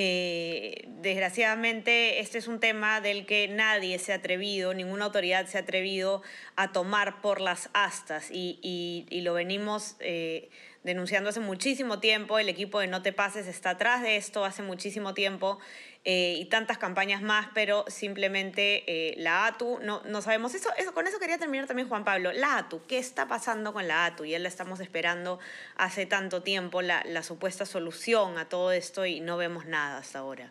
Eh, 0.00 0.84
desgraciadamente, 1.00 2.20
este 2.20 2.38
es 2.38 2.46
un 2.46 2.60
tema 2.60 3.00
del 3.00 3.26
que 3.26 3.48
nadie 3.48 3.98
se 3.98 4.12
ha 4.12 4.16
atrevido, 4.16 4.72
ninguna 4.72 5.06
autoridad 5.06 5.46
se 5.46 5.58
ha 5.58 5.62
atrevido 5.62 6.22
a 6.54 6.70
tomar 6.70 7.20
por 7.20 7.40
las 7.40 7.68
astas 7.72 8.30
y, 8.30 9.08
lo 9.24 9.34
venimos 9.34 9.96
eh, 9.98 10.50
denunciando 10.85 11.30
hace 11.30 11.40
muchísimo 11.40 12.00
tiempo. 12.00 12.38
El 12.38 12.49
equipo 12.49 12.80
de 12.80 12.87
No 12.87 13.02
Te 13.02 13.12
Pases 13.12 13.47
está 13.47 13.70
atrás 13.70 14.02
de 14.02 14.16
esto 14.16 14.44
hace 14.44 14.62
muchísimo 14.62 15.14
tiempo. 15.14 15.58
eh, 16.04 16.37
y 16.38 16.47
tantas 16.47 16.78
campañas 16.78 17.20
más, 17.20 17.49
pero 17.52 17.85
simplemente 17.88 18.85
eh, 18.87 19.14
la 19.18 19.47
ATU, 19.47 19.78
no, 19.82 20.00
no 20.06 20.23
sabemos 20.23 20.54
eso, 20.54 20.70
eso. 20.78 20.94
Con 20.94 21.06
eso 21.06 21.18
quería 21.18 21.37
terminar 21.37 21.66
también 21.66 21.88
Juan 21.88 22.04
Pablo. 22.04 22.32
La 22.32 22.56
ATU, 22.56 22.80
¿qué 22.87 22.97
está 22.99 23.28
pasando 23.28 23.75
con 23.75 23.87
la 23.87 24.06
ATU? 24.06 24.25
Ya 24.25 24.38
la 24.38 24.49
estamos 24.49 24.80
esperando 24.80 25.38
hace 25.76 26.06
tanto 26.06 26.42
tiempo, 26.42 26.80
la, 26.80 27.04
la 27.04 27.23
supuesta 27.23 27.66
solución 27.66 28.38
a 28.38 28.49
todo 28.49 28.73
esto 28.73 29.04
y 29.04 29.20
no 29.20 29.37
vemos 29.37 29.66
nada 29.66 29.99
hasta 29.99 30.20
ahora. 30.20 30.50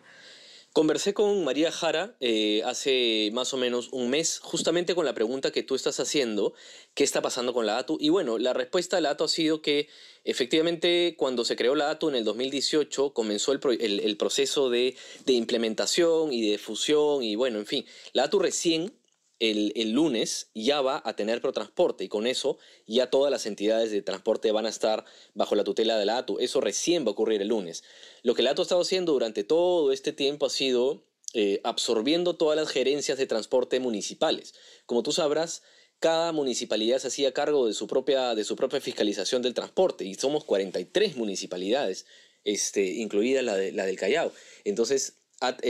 Conversé 0.74 1.14
con 1.14 1.44
María 1.44 1.72
Jara 1.72 2.16
eh, 2.20 2.62
hace 2.64 3.30
más 3.32 3.52
o 3.52 3.56
menos 3.56 3.88
un 3.90 4.10
mes, 4.10 4.38
justamente 4.42 4.94
con 4.94 5.06
la 5.06 5.14
pregunta 5.14 5.50
que 5.50 5.62
tú 5.62 5.74
estás 5.74 5.98
haciendo, 5.98 6.52
¿qué 6.94 7.04
está 7.04 7.22
pasando 7.22 7.52
con 7.54 7.66
la 7.66 7.78
ATU? 7.78 7.96
Y 8.00 8.10
bueno, 8.10 8.38
la 8.38 8.52
respuesta 8.52 8.96
de 8.96 9.02
la 9.02 9.10
ATU 9.10 9.24
ha 9.24 9.28
sido 9.28 9.62
que 9.62 9.88
efectivamente 10.24 11.16
cuando 11.18 11.44
se 11.44 11.56
creó 11.56 11.74
la 11.74 11.90
ATU 11.90 12.10
en 12.10 12.16
el 12.16 12.24
2018 12.24 13.12
comenzó 13.12 13.52
el, 13.52 13.60
el 13.80 14.16
proceso 14.18 14.68
de, 14.68 14.94
de, 15.24 15.32
implementación 15.32 16.32
y 16.32 16.50
de 16.50 16.58
fusión 16.58 17.22
y 17.22 17.34
bueno, 17.34 17.58
en 17.58 17.66
fin, 17.66 17.86
la 18.12 18.24
ATU 18.24 18.38
recién 18.38 18.92
el, 19.40 19.72
el, 19.76 19.92
lunes 19.92 20.50
ya 20.54 20.80
va 20.80 21.00
a 21.04 21.14
tener 21.14 21.40
protransporte 21.40 22.04
y 22.04 22.08
con 22.08 22.26
eso 22.26 22.58
ya 22.86 23.08
todas 23.08 23.30
las 23.30 23.46
entidades 23.46 23.90
de 23.90 24.02
transporte 24.02 24.50
van 24.52 24.66
a 24.66 24.68
estar 24.68 25.04
bajo 25.34 25.54
la 25.54 25.64
tutela 25.64 25.96
de 25.96 26.06
la 26.06 26.18
ATU. 26.18 26.38
Eso 26.40 26.60
recién 26.60 27.04
va 27.04 27.08
a 27.08 27.12
ocurrir 27.12 27.40
el 27.42 27.48
lunes. 27.48 27.84
Lo 28.22 28.34
que 28.34 28.42
la 28.42 28.50
ATU 28.50 28.62
ha 28.62 28.64
estado 28.64 28.80
haciendo 28.80 29.12
durante 29.12 29.44
todo 29.44 29.92
este 29.92 30.12
tiempo 30.12 30.46
ha 30.46 30.50
sido 30.50 31.04
eh, 31.34 31.60
absorbiendo 31.62 32.36
todas 32.36 32.56
las 32.56 32.70
gerencias 32.70 33.18
de 33.18 33.26
transporte 33.26 33.80
municipales. 33.80 34.54
Como 34.86 35.02
tú 35.02 35.12
sabrás, 35.12 35.62
cada 36.00 36.32
municipalidad 36.32 36.98
se 36.98 37.08
hacía 37.08 37.34
cargo 37.34 37.66
de 37.66 37.74
su 37.74 37.86
propia, 37.86 38.34
de 38.34 38.44
su 38.44 38.56
propia 38.56 38.80
fiscalización 38.80 39.42
del 39.42 39.52
transporte 39.52 40.04
y 40.04 40.14
somos 40.14 40.44
43 40.44 41.16
municipalidades, 41.16 42.06
este, 42.44 42.84
incluida 42.84 43.42
la, 43.42 43.56
de, 43.56 43.72
la 43.72 43.84
del 43.84 43.96
Callao. 43.96 44.32
Entonces, 44.64 45.18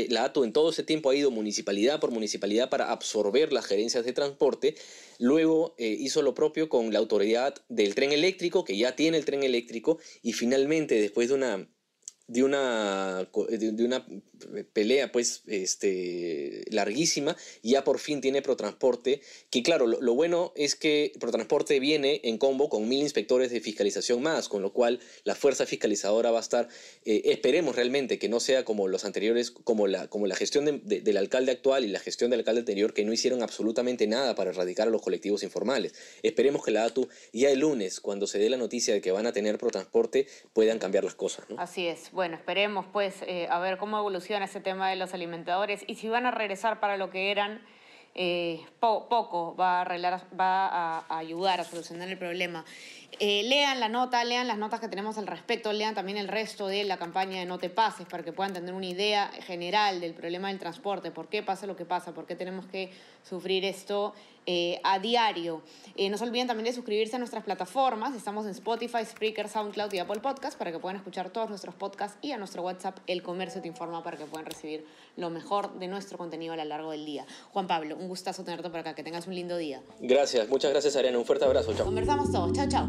la 0.08 0.24
ATU 0.24 0.44
en 0.44 0.52
todo 0.52 0.70
ese 0.70 0.82
tiempo 0.82 1.10
ha 1.10 1.14
ido 1.14 1.30
municipalidad 1.30 2.00
por 2.00 2.10
municipalidad 2.10 2.70
para 2.70 2.90
absorber 2.90 3.52
las 3.52 3.66
gerencias 3.66 4.04
de 4.04 4.12
transporte. 4.12 4.74
Luego 5.18 5.74
eh, 5.78 5.96
hizo 5.98 6.22
lo 6.22 6.34
propio 6.34 6.68
con 6.68 6.92
la 6.92 6.98
autoridad 6.98 7.54
del 7.68 7.94
tren 7.94 8.12
eléctrico, 8.12 8.64
que 8.64 8.76
ya 8.76 8.96
tiene 8.96 9.18
el 9.18 9.24
tren 9.24 9.42
eléctrico, 9.42 9.98
y 10.22 10.32
finalmente, 10.32 11.00
después 11.00 11.28
de 11.28 11.34
una 11.34 11.68
de 12.28 12.44
una, 12.44 13.26
de, 13.48 13.84
una 13.84 14.06
pelea 14.74 15.10
pues 15.10 15.42
este, 15.46 16.62
larguísima 16.70 17.36
y 17.62 17.70
ya 17.70 17.84
por 17.84 17.98
fin 17.98 18.20
tiene 18.20 18.42
Protransporte, 18.42 19.22
que 19.50 19.62
claro, 19.62 19.86
lo, 19.86 20.14
bueno 20.14 20.52
es 20.54 20.74
que 20.74 21.12
Protransporte 21.18 21.80
viene 21.80 22.20
en 22.24 22.36
combo 22.36 22.68
con 22.68 22.86
mil 22.86 23.00
inspectores 23.00 23.50
de 23.50 23.60
fiscalización 23.60 24.22
más, 24.22 24.50
con 24.50 24.60
lo 24.60 24.74
cual 24.74 25.00
la 25.24 25.34
fuerza 25.34 25.64
fiscalizadora 25.64 26.30
va 26.30 26.38
a 26.38 26.42
estar, 26.42 26.68
eh, 27.06 27.22
esperemos 27.24 27.74
realmente 27.76 28.18
que 28.18 28.28
no 28.28 28.40
sea 28.40 28.62
como 28.62 28.88
los 28.88 29.06
anteriores, 29.06 29.50
como 29.50 29.86
la, 29.86 30.08
como 30.08 30.26
la 30.26 30.36
gestión 30.36 30.82
del 30.84 31.16
alcalde 31.16 31.52
actual 31.52 31.86
y 31.86 31.88
la 31.88 31.98
gestión 31.98 32.30
del 32.30 32.40
alcalde 32.40 32.60
anterior, 32.60 32.92
que 32.92 33.06
no 33.06 33.12
hicieron 33.14 33.42
absolutamente 33.42 34.06
nada 34.06 34.34
para 34.34 34.50
erradicar 34.50 34.88
a 34.88 34.90
los 34.90 35.00
colectivos 35.00 35.42
informales. 35.42 35.94
Esperemos 36.22 36.62
que 36.62 36.72
la 36.72 36.84
ATU 36.84 37.08
ya 37.32 37.50
el 37.50 37.60
lunes, 37.60 38.00
cuando 38.00 38.26
se 38.26 38.38
dé 38.38 38.50
la 38.50 38.58
noticia 38.58 38.92
de 38.92 39.00
que 39.00 39.12
van 39.12 39.26
a 39.26 39.32
tener 39.32 39.56
Protransporte, 39.56 40.26
puedan 40.52 40.78
cambiar 40.78 41.04
las 41.04 41.14
cosas. 41.14 41.46
Así 41.56 41.86
es 41.86 42.10
bueno, 42.18 42.34
esperemos 42.34 42.84
pues 42.92 43.22
eh, 43.28 43.46
a 43.48 43.60
ver 43.60 43.78
cómo 43.78 43.96
evoluciona 43.96 44.46
ese 44.46 44.58
tema 44.58 44.90
de 44.90 44.96
los 44.96 45.14
alimentadores 45.14 45.84
y 45.86 45.94
si 45.94 46.08
van 46.08 46.26
a 46.26 46.32
regresar 46.32 46.80
para 46.80 46.96
lo 46.96 47.10
que 47.10 47.30
eran, 47.30 47.62
eh, 48.16 48.66
poco 48.80 49.54
va 49.54 49.78
a, 49.78 49.80
arreglar, 49.82 50.22
va 50.36 50.66
a, 50.66 51.16
ayudar 51.16 51.60
a 51.60 51.64
solucionar 51.64 52.08
el 52.08 52.18
problema. 52.18 52.64
Eh, 53.20 53.42
lean 53.44 53.80
la 53.80 53.88
nota, 53.88 54.22
lean 54.22 54.46
las 54.46 54.58
notas 54.58 54.80
que 54.80 54.88
tenemos 54.88 55.18
al 55.18 55.26
respecto, 55.26 55.72
lean 55.72 55.94
también 55.94 56.18
el 56.18 56.28
resto 56.28 56.68
de 56.68 56.84
la 56.84 56.98
campaña 56.98 57.40
de 57.40 57.46
No 57.46 57.58
te 57.58 57.68
pases 57.68 58.06
para 58.06 58.22
que 58.22 58.32
puedan 58.32 58.52
tener 58.52 58.74
una 58.74 58.86
idea 58.86 59.30
general 59.46 60.00
del 60.00 60.14
problema 60.14 60.48
del 60.48 60.58
transporte, 60.58 61.10
por 61.10 61.28
qué 61.28 61.42
pasa 61.42 61.66
lo 61.66 61.74
que 61.74 61.84
pasa, 61.84 62.12
por 62.12 62.26
qué 62.26 62.36
tenemos 62.36 62.66
que 62.66 62.92
sufrir 63.28 63.64
esto 63.64 64.14
eh, 64.46 64.80
a 64.82 64.98
diario. 64.98 65.62
Eh, 65.96 66.08
no 66.08 66.16
se 66.16 66.24
olviden 66.24 66.46
también 66.46 66.64
de 66.64 66.72
suscribirse 66.72 67.16
a 67.16 67.18
nuestras 67.18 67.44
plataformas. 67.44 68.14
Estamos 68.14 68.46
en 68.46 68.52
Spotify, 68.52 69.04
Spreaker, 69.04 69.48
SoundCloud 69.48 69.92
y 69.92 69.98
Apple 69.98 70.20
Podcast 70.20 70.56
para 70.56 70.72
que 70.72 70.78
puedan 70.78 70.96
escuchar 70.96 71.28
todos 71.30 71.50
nuestros 71.50 71.74
podcasts 71.74 72.16
y 72.22 72.32
a 72.32 72.38
nuestro 72.38 72.62
WhatsApp 72.62 72.98
El 73.06 73.22
Comercio 73.22 73.60
Te 73.60 73.68
Informa 73.68 74.02
para 74.02 74.16
que 74.16 74.24
puedan 74.24 74.46
recibir 74.46 74.86
lo 75.16 75.28
mejor 75.28 75.78
de 75.78 75.88
nuestro 75.88 76.16
contenido 76.16 76.54
a 76.54 76.56
lo 76.56 76.64
largo 76.64 76.92
del 76.92 77.04
día. 77.04 77.26
Juan 77.52 77.66
Pablo, 77.66 77.96
un 77.96 78.08
gustazo 78.08 78.44
tenerte 78.44 78.70
por 78.70 78.80
acá. 78.80 78.94
Que 78.94 79.02
tengas 79.02 79.26
un 79.26 79.34
lindo 79.34 79.56
día. 79.58 79.82
Gracias, 80.00 80.48
muchas 80.48 80.70
gracias 80.70 80.96
Ariana. 80.96 81.18
Un 81.18 81.26
fuerte 81.26 81.44
abrazo. 81.44 81.74
Chao. 81.74 81.84
Conversamos 81.84 82.32
todos. 82.32 82.52
Chao, 82.52 82.68
chao. 82.68 82.88